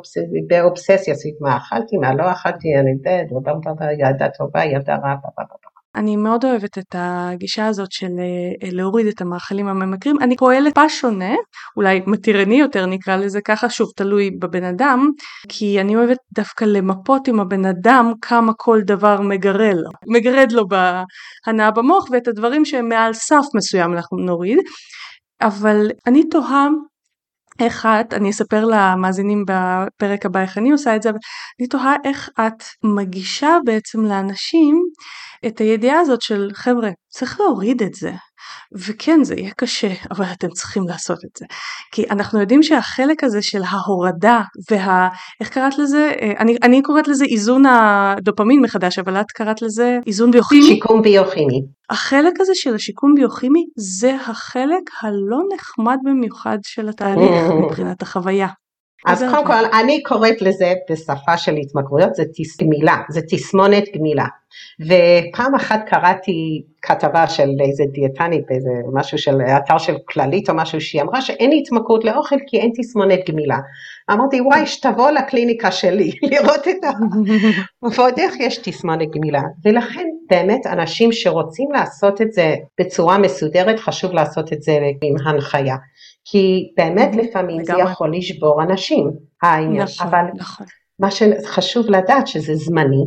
[0.48, 3.26] באובססיה סביב מה אכלתי, מה לא אכלתי, אני יודעת,
[3.98, 5.16] ילדה טובה, ילדה רעה,
[5.98, 10.16] אני מאוד אוהבת את הגישה הזאת של אה, להוריד את המאכלים הממכרים.
[10.20, 11.34] אני פועלת טיפה שונה,
[11.76, 15.10] אולי מתירני יותר נקרא לזה ככה, שוב תלוי בבן אדם,
[15.48, 19.90] כי אני אוהבת דווקא למפות עם הבן אדם כמה כל דבר מגרד לו.
[20.06, 24.58] מגרד לו בהנאה במוח ואת הדברים שהם מעל סף מסוים אנחנו נוריד.
[25.42, 26.68] אבל אני תוהה
[27.60, 31.18] איך את, אני אספר למאזינים בפרק הבא איך אני עושה את זה, אבל
[31.60, 34.82] אני תוהה איך את מגישה בעצם לאנשים
[35.46, 38.12] את הידיעה הזאת של חבר'ה, צריך להוריד את זה.
[38.72, 41.46] וכן זה יהיה קשה אבל אתם צריכים לעשות את זה
[41.92, 45.08] כי אנחנו יודעים שהחלק הזה של ההורדה וה...
[45.40, 46.12] איך קראת לזה?
[46.20, 50.62] אה, אני, אני קוראת לזה איזון הדופמין מחדש אבל את קראת לזה איזון ביוכימי?
[50.62, 51.60] שיקום ביוכימי.
[51.90, 58.48] החלק הזה של השיקום ביוכימי זה החלק הלא נחמד במיוחד של התהליך מבחינת החוויה.
[59.06, 62.60] אז קודם כל אני קוראת לזה בשפה של התמכרויות זה תס...
[62.60, 64.26] גמילה, זה תסמונת גמילה.
[64.80, 70.80] ופעם אחת קראתי כתבה של איזה דיאטנית באיזה משהו של אתר של כללית או משהו
[70.80, 73.58] שהיא אמרה שאין התמכרות לאוכל כי אין תסמונת גמילה.
[74.10, 76.90] אמרתי וואי שתבוא לקליניקה שלי לראות את ה...
[77.96, 84.12] ועוד איך יש תסמונת גמילה ולכן באמת אנשים שרוצים לעשות את זה בצורה מסודרת חשוב
[84.12, 84.72] לעשות את זה
[85.02, 85.76] עם הנחיה.
[86.24, 89.10] כי באמת לפעמים זה יכול לשבור אנשים,
[89.42, 90.66] העניין, נכון, אבל נכון.
[90.98, 93.04] מה שחשוב לדעת שזה זמני,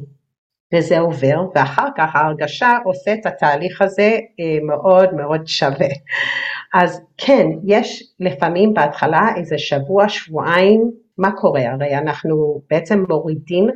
[0.76, 5.88] וזה עובר, ואחר כך ההרגשה עושה את התהליך הזה אה, מאוד מאוד שווה.
[6.74, 11.72] אז כן, יש לפעמים בהתחלה איזה שבוע, שבועיים, מה קורה?
[11.72, 13.68] הרי אנחנו בעצם מורידים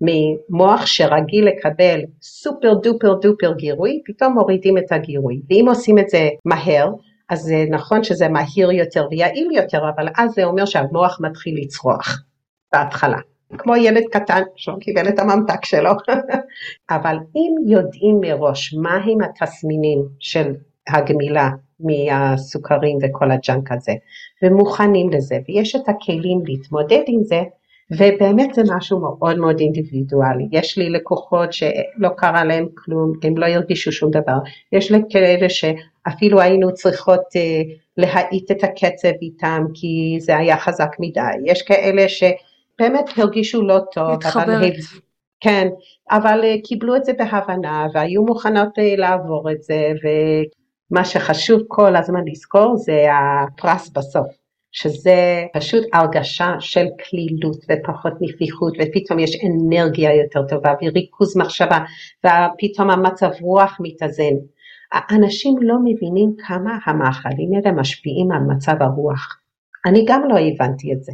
[0.00, 5.40] ממוח שרגיל לקבל super duper duper גירוי, פתאום מורידים את הגירוי.
[5.50, 6.88] ואם עושים את זה מהר,
[7.30, 12.22] אז זה נכון שזה מהיר יותר ויעיל יותר, אבל אז זה אומר שהמוח מתחיל לצרוח
[12.72, 13.18] בהתחלה.
[13.58, 15.90] כמו ילד קטן שלא קיבל את הממתק שלו.
[16.90, 20.54] אבל אם יודעים מראש מהם התסמינים של
[20.88, 23.92] הגמילה מהסוכרים וכל הג'אנק הזה,
[24.42, 27.42] ומוכנים לזה, ויש את הכלים להתמודד עם זה,
[27.90, 30.48] ובאמת זה משהו מאוד מאוד אינדיבידואלי.
[30.52, 34.38] יש לי לקוחות שלא קרה להם כלום, הם לא הרגישו שום דבר.
[34.72, 40.90] יש לי כאלה שאפילו היינו צריכות uh, להאיט את הקצב איתם כי זה היה חזק
[40.98, 41.20] מדי.
[41.44, 42.08] יש כאלה
[42.74, 44.10] שבאמת הרגישו לא טוב.
[44.10, 44.72] מתחברת.
[45.40, 45.68] כן,
[46.10, 51.96] אבל uh, קיבלו את זה בהבנה והיו מוכנות uh, לעבור את זה, ומה שחשוב כל
[51.96, 54.26] הזמן לזכור זה הפרס בסוף.
[54.74, 61.78] שזה פשוט הרגשה של כלילות ופחות נפיחות ופתאום יש אנרגיה יותר טובה וריכוז מחשבה
[62.18, 64.34] ופתאום המצב רוח מתאזן.
[64.92, 69.38] האנשים לא מבינים כמה המאכלים האלה משפיעים על מצב הרוח.
[69.86, 71.12] אני גם לא הבנתי את זה.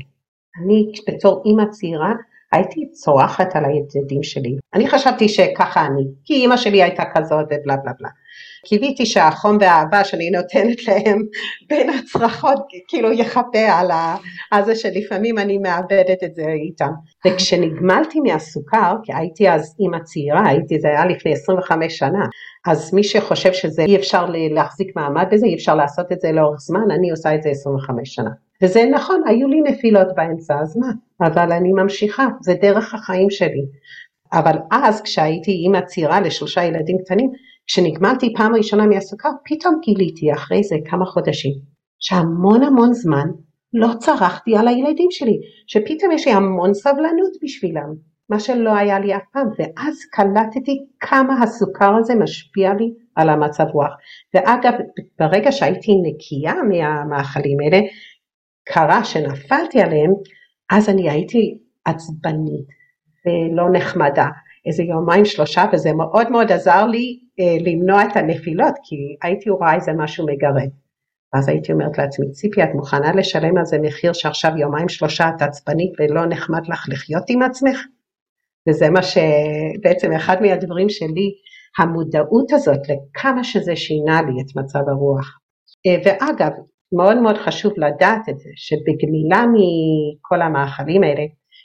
[0.64, 2.12] אני בתור אימא צעירה
[2.52, 4.56] הייתי צורחת על הילדים שלי.
[4.74, 8.08] אני חשבתי שככה אני, כי אימא שלי הייתה כזאת ובלה בלה בלה.
[8.66, 11.22] קיוויתי שהחום והאהבה שאני נותנת להם
[11.68, 12.58] בין הצרחות
[12.88, 13.68] כאילו יכפה
[14.50, 16.90] על זה שלפעמים אני מאבדת את זה איתם.
[17.26, 22.26] וכשנגמלתי מהסוכר, כי הייתי אז אימא צעירה, הייתי, זה היה לפני 25 שנה,
[22.66, 26.60] אז מי שחושב שזה אי אפשר להחזיק מעמד בזה, אי אפשר לעשות את זה לאורך
[26.60, 28.30] זמן, אני עושה את זה 25 שנה.
[28.62, 30.88] וזה נכון, היו לי נפילות באמצע, אז מה?
[31.20, 33.64] אבל אני ממשיכה, זה דרך החיים שלי.
[34.32, 37.30] אבל אז כשהייתי אימא צעירה לשלושה ילדים קטנים,
[37.66, 41.52] כשנגמלתי פעם ראשונה מהסוכר, פתאום גיליתי אחרי זה כמה חודשים,
[42.00, 43.28] שהמון המון זמן
[43.74, 47.94] לא צרחתי על הילדים שלי, שפתאום יש לי המון סבלנות בשבילם,
[48.30, 53.64] מה שלא היה לי אף פעם, ואז קלטתי כמה הסוכר הזה משפיע לי על המצב
[53.72, 53.92] רוח.
[54.34, 54.72] ואגב,
[55.18, 57.80] ברגע שהייתי נקייה מהמאכלים האלה,
[58.72, 60.10] קרה שנפלתי עליהם,
[60.70, 62.66] אז אני הייתי עצבנית
[63.26, 64.26] ולא נחמדה.
[64.66, 69.74] איזה יומיים שלושה וזה מאוד מאוד עזר לי אה, למנוע את הנפילות כי הייתי רואה
[69.74, 70.70] איזה משהו מגרד.
[71.32, 75.42] אז הייתי אומרת לעצמי, ציפי, את מוכנה לשלם על זה מחיר שעכשיו יומיים שלושה את
[75.42, 77.78] עצבנית ולא נחמד לך לחיות עם עצמך?
[78.68, 81.34] וזה מה שבעצם אחד מהדברים שלי,
[81.78, 85.38] המודעות הזאת לכמה שזה שינה לי את מצב הרוח.
[85.86, 86.50] אה, ואגב,
[86.92, 91.22] מאוד מאוד חשוב לדעת את זה, שבגמילה מכל המאכלים האלה,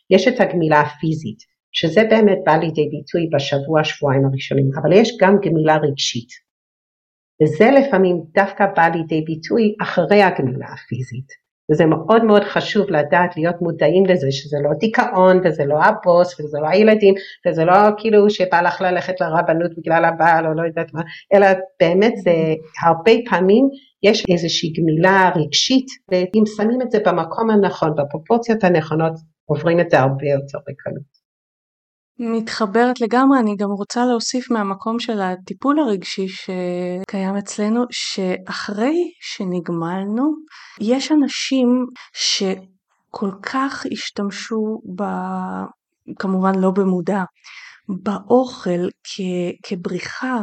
[0.09, 1.55] יש את הגמילה הפיזית.
[1.77, 6.29] שזה באמת בא לידי ביטוי בשבוע שבועיים הראשונים, אבל יש גם גמילה רגשית.
[7.43, 11.44] וזה לפעמים דווקא בא לידי ביטוי אחרי הגמילה הפיזית.
[11.71, 16.57] וזה מאוד מאוד חשוב לדעת להיות מודעים לזה שזה לא דיכאון וזה לא הבוס וזה
[16.61, 17.13] לא הילדים
[17.47, 21.01] וזה לא כאילו שבא לך ללכת לרבנות בגלל הבעל או לא יודעת מה,
[21.33, 21.47] אלא
[21.79, 22.31] באמת זה
[22.83, 23.69] הרבה פעמים
[24.03, 29.13] יש איזושהי גמילה רגשית ואם שמים את זה במקום הנכון, בפרופורציות הנכונות,
[29.45, 31.14] עוברים את זה הרבה יותר בקלות.
[32.19, 40.35] מתחברת לגמרי, אני גם רוצה להוסיף מהמקום של הטיפול הרגשי שקיים אצלנו, שאחרי שנגמלנו,
[40.81, 45.03] יש אנשים שכל כך השתמשו, ב...
[46.19, 47.23] כמובן לא במודע,
[47.89, 49.21] באוכל כ...
[49.63, 50.39] כבריחה,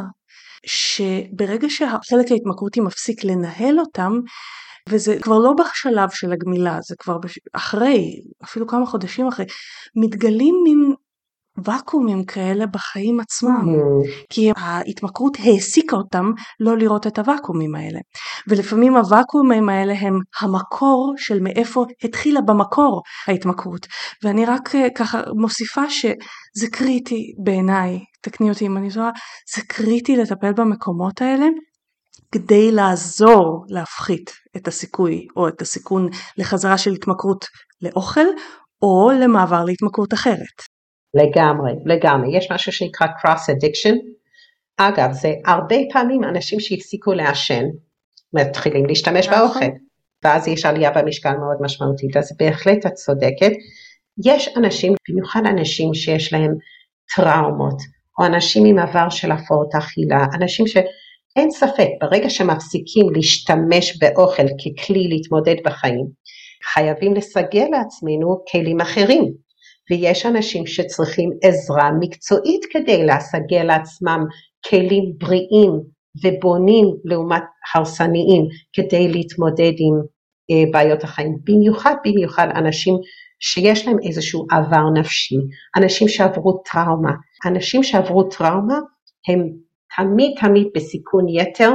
[0.65, 4.13] שברגע שהחלק ההתמכרותי מפסיק לנהל אותם,
[4.89, 7.39] וזה כבר לא בשלב של הגמילה, זה כבר בש...
[7.53, 9.45] אחרי, אפילו כמה חודשים אחרי,
[9.95, 10.93] מתגלים מין
[11.65, 14.25] ואקומים כאלה בחיים עצמם, mm-hmm.
[14.29, 17.99] כי ההתמכרות העסיקה אותם לא לראות את הוואקומים האלה.
[18.47, 23.87] ולפעמים הוואקומים האלה הם המקור של מאיפה התחילה במקור ההתמכרות.
[24.23, 29.09] ואני רק אה, ככה מוסיפה שזה קריטי בעיניי, תקני אותי אם אני טועה,
[29.55, 31.45] זה קריטי לטפל במקומות האלה.
[32.31, 37.45] כדי לעזור להפחית את הסיכוי או את הסיכון לחזרה של התמכרות
[37.81, 38.25] לאוכל
[38.81, 40.72] או למעבר להתמכרות אחרת.
[41.13, 42.37] לגמרי, לגמרי.
[42.37, 43.95] יש משהו שנקרא cross addiction.
[44.77, 47.63] אגב, זה הרבה פעמים אנשים שהפסיקו לעשן,
[48.33, 49.39] מתחילים להשתמש נכון.
[49.39, 49.65] באוכל,
[50.23, 53.51] ואז יש עלייה במשקל מאוד משמעותית, אז בהחלט את צודקת.
[54.25, 56.51] יש אנשים, במיוחד אנשים שיש להם
[57.15, 57.77] טראומות,
[58.19, 65.07] או אנשים עם עבר של הפרעות אכילה, אנשים שאין ספק, ברגע שמפסיקים להשתמש באוכל ככלי
[65.07, 66.05] להתמודד בחיים,
[66.73, 69.33] חייבים לסגל לעצמנו כלים אחרים.
[69.91, 74.25] ויש אנשים שצריכים עזרה מקצועית כדי להסגל לעצמם
[74.69, 75.71] כלים בריאים
[76.23, 77.43] ובונים לעומת
[77.75, 79.95] הרסניים כדי להתמודד עם
[80.51, 82.93] אה, בעיות החיים, במיוחד במיוחד אנשים
[83.39, 85.35] שיש להם איזשהו עבר נפשי,
[85.77, 87.11] אנשים שעברו טראומה,
[87.45, 88.79] אנשים שעברו טראומה
[89.27, 89.49] הם
[89.97, 91.71] תמיד תמיד בסיכון יתר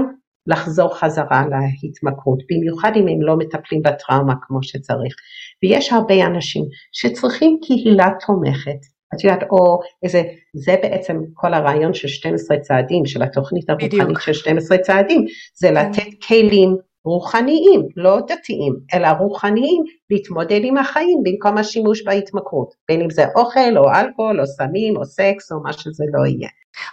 [0.48, 1.44] לחזור חזרה
[1.82, 5.14] להתמכרות, במיוחד אם הם לא מטפלים בטראומה כמו שצריך.
[5.62, 8.80] ויש הרבה אנשים שצריכים קהילה תומכת,
[9.14, 10.22] את יודעת, או איזה,
[10.54, 15.24] זה בעצם כל הרעיון של 12 צעדים, של התוכנית הרוחנית של 12 צעדים,
[15.54, 15.74] זה כן.
[15.74, 16.76] לתת כלים
[17.08, 23.76] רוחניים, לא דתיים, אלא רוחניים, להתמודד עם החיים במקום השימוש בהתמכרות, בין אם זה אוכל
[23.76, 26.48] או אלכוהול או סמים או סקס או מה שזה לא יהיה.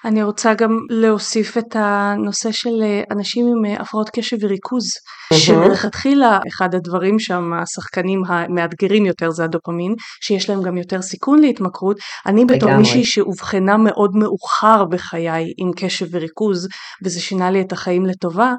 [0.05, 5.37] אני רוצה גם להוסיף את הנושא של אה, אנשים עם אה, הפרעות קשב וריכוז, mm-hmm.
[5.37, 11.97] שמלכתחילה אחד הדברים שם, השחקנים המאתגרים יותר זה הדופמין, שיש להם גם יותר סיכון להתמכרות.
[12.25, 12.77] אני בתור לגמרי.
[12.77, 16.67] מישהי שאובחנה מאוד מאוחר בחיי עם קשב וריכוז,
[17.05, 18.53] וזה שינה לי את החיים לטובה,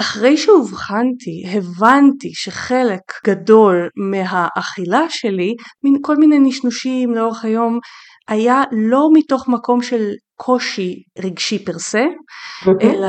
[0.00, 7.78] אחרי שאובחנתי הבנתי שחלק גדול מהאכילה שלי, מן כל מיני נשנושים לאורך היום,
[8.28, 12.04] היה לא מתוך מקום של קושי רגשי פרסה,
[12.82, 13.08] אלא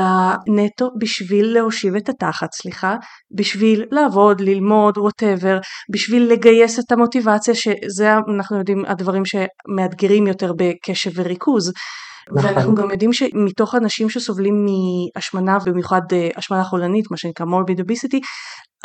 [0.56, 2.96] נטו בשביל להושיב את התחת, סליחה,
[3.36, 5.58] בשביל לעבוד, ללמוד, ווטאבר,
[5.92, 11.72] בשביל לגייס את המוטיבציה, שזה אנחנו יודעים הדברים שמאתגרים יותר בקשב וריכוז.
[12.32, 12.50] נכון.
[12.50, 18.18] ואנחנו גם יודעים שמתוך אנשים שסובלים מהשמנה, במיוחד אה, השמנה חולנית, מה שנקרא morbid obesity,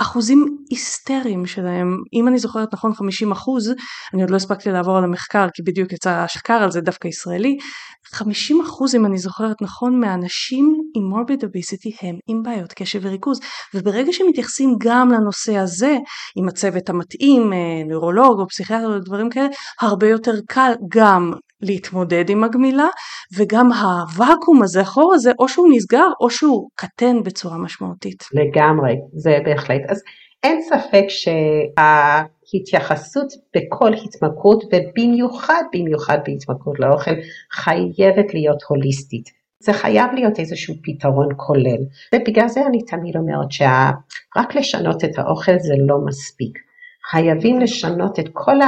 [0.02, 3.74] אחוזים היסטריים שלהם, אם אני זוכרת נכון 50 אחוז,
[4.14, 7.58] אני עוד לא הספקתי לעבור על המחקר כי בדיוק יצא השחקר על זה דווקא ישראלי,
[8.06, 13.40] 50 אחוז אם אני זוכרת נכון מהאנשים עם morbid obesity הם עם בעיות קשב וריכוז
[13.74, 15.98] וברגע שמתייחסים גם לנושא הזה
[16.38, 19.48] עם הצוות המתאים, אה, נוירולוג או פסיכיאטר או דברים כאלה,
[19.82, 22.88] הרבה יותר קל גם להתמודד עם הגמילה
[23.38, 28.24] וגם הוואקום הזה, החור הזה, או שהוא נסגר או שהוא קטן בצורה משמעותית.
[28.34, 29.82] לגמרי, זה בהחלט.
[29.90, 30.02] אז
[30.44, 31.06] אין ספק
[32.50, 37.12] שההתייחסות בכל התמכרות ובמיוחד במיוחד בהתמכרות לאוכל
[37.52, 39.40] חייבת להיות הוליסטית.
[39.64, 41.82] זה חייב להיות איזשהו פתרון כולל
[42.16, 46.58] ובגלל זה אני תמיד אומרת שרק לשנות את האוכל זה לא מספיק.
[47.12, 48.62] חייבים לשנות את כל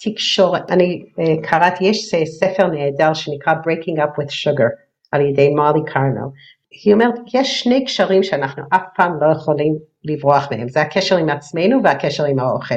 [0.00, 4.70] תקשורת, אני uh, קראתי, יש ספר נהדר שנקרא Breaking Up with Sugar
[5.12, 6.28] על ידי מרלי קרנל.
[6.84, 9.74] היא אומרת, יש שני קשרים שאנחנו אף פעם לא יכולים
[10.04, 12.74] לברוח מהם, זה הקשר עם עצמנו והקשר עם האוכל.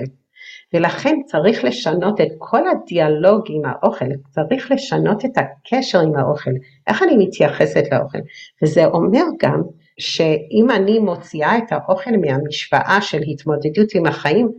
[0.74, 6.52] ולכן צריך לשנות את כל הדיאלוג עם האוכל, צריך לשנות את הקשר עם האוכל,
[6.88, 8.18] איך אני מתייחסת לאוכל.
[8.64, 9.62] וזה אומר גם
[10.00, 14.52] שאם אני מוציאה את האוכל מהמשוואה של התמודדות עם החיים,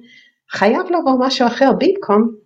[0.51, 2.41] חייב לבוא משהו אחר במקום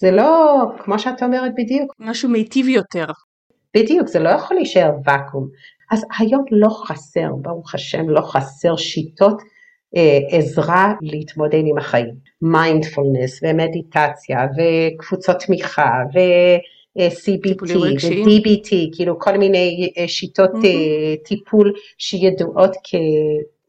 [0.00, 1.94] זה לא, כמו שאת אומרת בדיוק.
[1.98, 3.04] משהו מיטיב יותר.
[3.76, 5.48] בדיוק, זה לא יכול להישאר ואקום.
[5.90, 9.42] אז היום לא חסר, ברוך השם, לא חסר שיטות
[9.96, 12.14] אה, עזרה להתמודד עם החיים.
[12.42, 16.18] מיינדפולנס ומדיטציה וקבוצות תמיכה ו...
[16.98, 21.24] CBT ו-DBT, כאילו כל מיני אה, שיטות mm-hmm.
[21.24, 22.94] טיפול שידועות כ...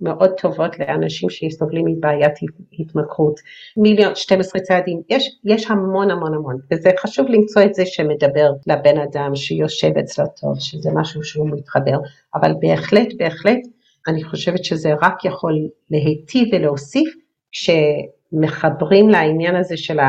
[0.02, 2.34] מאוד טובות לאנשים שסובלים מבעיית
[2.80, 3.40] התמכרות.
[3.78, 8.98] מיליון, 12 צעדים, יש, יש המון המון המון, וזה חשוב למצוא את זה שמדבר לבן
[8.98, 11.98] אדם שיושב אצלו טוב, שזה משהו שהוא מתחבר,
[12.36, 13.60] אבל בהחלט, בהחלט,
[14.08, 15.54] אני חושבת שזה רק יכול
[15.90, 17.14] להיטיב ולהוסיף
[17.52, 20.00] כשמחברים לעניין הזה של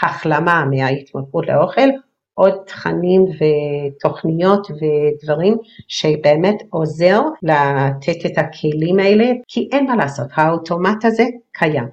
[0.00, 1.88] ההחלמה מההתמכרות לאוכל,
[2.34, 5.56] עוד תכנים ותוכניות ודברים
[5.88, 11.88] שבאמת עוזר לתת את הכלים האלה, כי אין מה לעשות, האוטומט הזה קיים.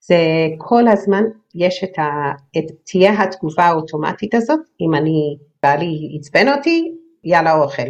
[0.00, 0.16] זה
[0.58, 1.24] כל הזמן
[1.54, 2.32] יש את ה...
[2.58, 6.92] את, תהיה התגובה האוטומטית הזאת, אם אני, בעלי עצבן אותי,
[7.24, 7.82] יאללה אוכל,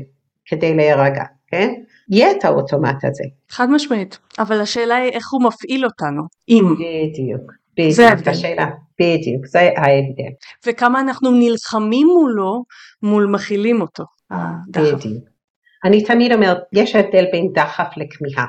[0.46, 1.74] כדי להירגע, כן?
[2.10, 3.24] יהיה את האוטומט הזה.
[3.50, 6.64] חד משמעית, אבל השאלה היא איך הוא מפעיל אותנו, אם.
[6.74, 7.52] בדיוק.
[7.78, 8.66] בדיוק, השאלה,
[9.00, 10.32] בדיוק, זה ההבדל.
[10.66, 12.64] וכמה אנחנו נלחמים מולו,
[13.02, 14.04] מול מכילים אותו,
[14.68, 15.00] בדיוק.
[15.84, 18.46] אני תמיד אומרת, יש הבדל בין דחף לכמיהה.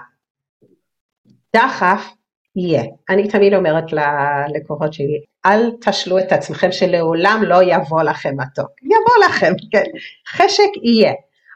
[1.55, 2.13] דחף
[2.55, 2.83] יהיה.
[3.09, 8.69] אני תמיד אומרת ללקוחות שלי, אל תשלו את עצמכם שלעולם לא יבוא לכם מתוק.
[8.83, 9.83] יבוא לכם, כן.
[10.27, 11.13] חשק יהיה.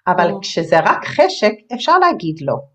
[0.07, 2.72] אבל כשזה רק חשק, אפשר להגיד לא.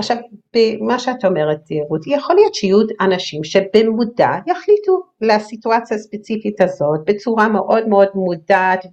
[0.00, 0.16] עכשיו,
[0.54, 7.88] במה שאת אומרת, רות, יכול להיות שיהיו אנשים שבמודע יחליטו לסיטואציה הספציפית הזאת בצורה מאוד
[7.88, 8.84] מאוד מודעת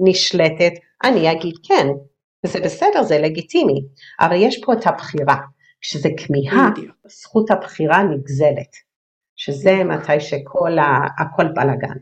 [0.00, 0.72] ונשלטת,
[1.04, 1.86] אני אגיד כן,
[2.46, 3.80] וזה בסדר, זה לגיטימי,
[4.20, 5.36] אבל יש פה את הבחירה,
[5.80, 6.68] כשזה כמיהה,
[7.06, 8.86] זכות הבחירה נגזלת.
[9.36, 11.06] שזה מתי שכל ה...
[11.18, 11.96] הכל בלאגן.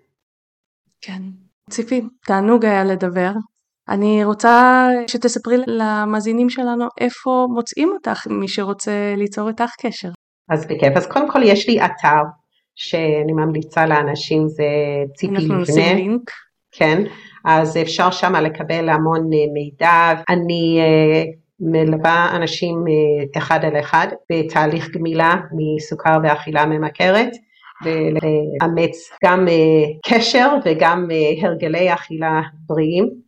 [1.01, 1.23] כן.
[1.71, 3.31] ציפי, תענוג היה לדבר.
[3.89, 10.09] אני רוצה שתספרי למאזינים שלנו איפה מוצאים אותך, מי שרוצה ליצור איתך קשר.
[10.51, 10.97] אז בכיף.
[10.97, 12.23] אז קודם כל יש לי אתר
[12.75, 14.65] שאני ממליצה לאנשים, זה
[15.17, 15.59] ציפי לבנה.
[15.59, 16.31] אנחנו נשים לינק.
[16.73, 17.03] כן,
[17.45, 20.23] אז אפשר שם לקבל המון אה, מידע.
[20.29, 21.23] אני אה,
[21.61, 27.31] מלווה אנשים אה, אחד על אחד בתהליך גמילה מסוכר ואכילה ממכרת.
[27.85, 29.47] ולאמץ גם
[30.07, 31.09] קשר וגם
[31.43, 33.24] הרגלי אכילה בריאים.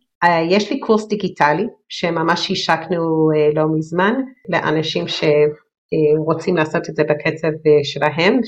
[0.49, 4.13] יש לי קורס דיגיטלי שממש השקנו לא מזמן
[4.49, 7.47] לאנשים שרוצים לעשות את זה בקצב
[7.83, 8.39] שלהם,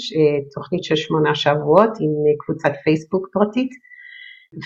[0.56, 2.10] תוכנית של שמונה שבועות עם
[2.40, 3.70] קבוצת פייסבוק פרטית.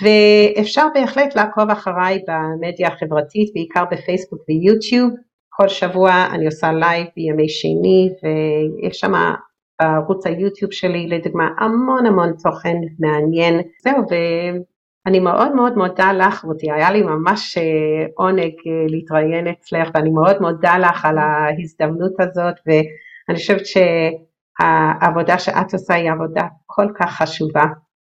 [0.02, 5.12] ואפשר בהחלט לעקוב אחריי במדיה החברתית, בעיקר בפייסבוק ויוטיוב.
[5.50, 9.14] כל שבוע אני עושה לייב בימי שני ויש שם
[9.82, 13.62] בערוץ היוטיוב שלי לדוגמה המון המון תוכן מעניין.
[13.84, 14.04] זהו,
[15.06, 20.10] ואני מאוד מאוד מודה לך רותי, היה לי ממש אה, עונג אה, להתראיין אצלך ואני
[20.10, 27.12] מאוד מודה לך על ההזדמנות הזאת ואני חושבת שהעבודה שאת עושה היא עבודה כל כך
[27.12, 27.66] חשובה.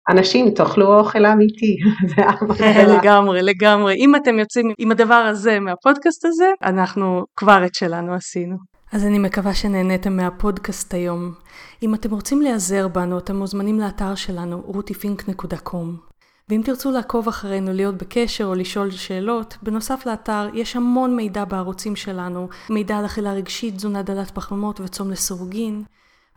[0.10, 1.78] אנשים תאכלו אוכל אמיתי,
[2.16, 2.84] זה המטרה.
[2.98, 3.94] לגמרי, לגמרי.
[3.96, 8.56] אם אתם יוצאים עם הדבר הזה מהפודקאסט הזה, אנחנו כבר את שלנו עשינו.
[8.94, 11.34] אז אני מקווה שנהניתם מהפודקאסט היום.
[11.84, 16.13] אם אתם רוצים להיעזר בנו, אתם מוזמנים לאתר שלנו, rutifink.com.
[16.50, 21.96] ואם תרצו לעקוב אחרינו, להיות בקשר או לשאול שאלות, בנוסף לאתר יש המון מידע בערוצים
[21.96, 25.84] שלנו, מידע על אכילה רגשית, תזונה דלת פחמימות וצום לסירוגין.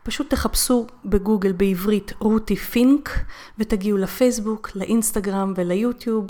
[0.02, 3.10] פשוט תחפשו בגוגל בעברית רותי פינק
[3.58, 6.26] ותגיעו לפייסבוק, לאינסטגרם וליוטיוב,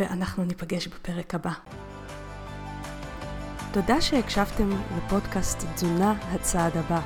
[0.00, 1.52] ואנחנו ניפגש בפרק הבא.
[3.72, 7.00] תודה שהקשבתם לפודקאסט תזונה הצעד הבא.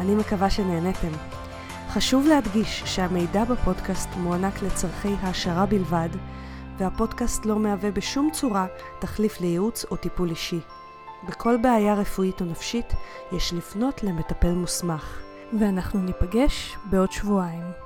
[0.00, 1.12] אני מקווה שנהניתם.
[1.96, 6.08] חשוב להדגיש שהמידע בפודקאסט מוענק לצורכי העשרה בלבד,
[6.78, 8.66] והפודקאסט לא מהווה בשום צורה
[8.98, 10.60] תחליף לייעוץ או טיפול אישי.
[11.28, 12.94] בכל בעיה רפואית או נפשית
[13.32, 15.20] יש לפנות למטפל מוסמך.
[15.60, 17.85] ואנחנו ניפגש בעוד שבועיים.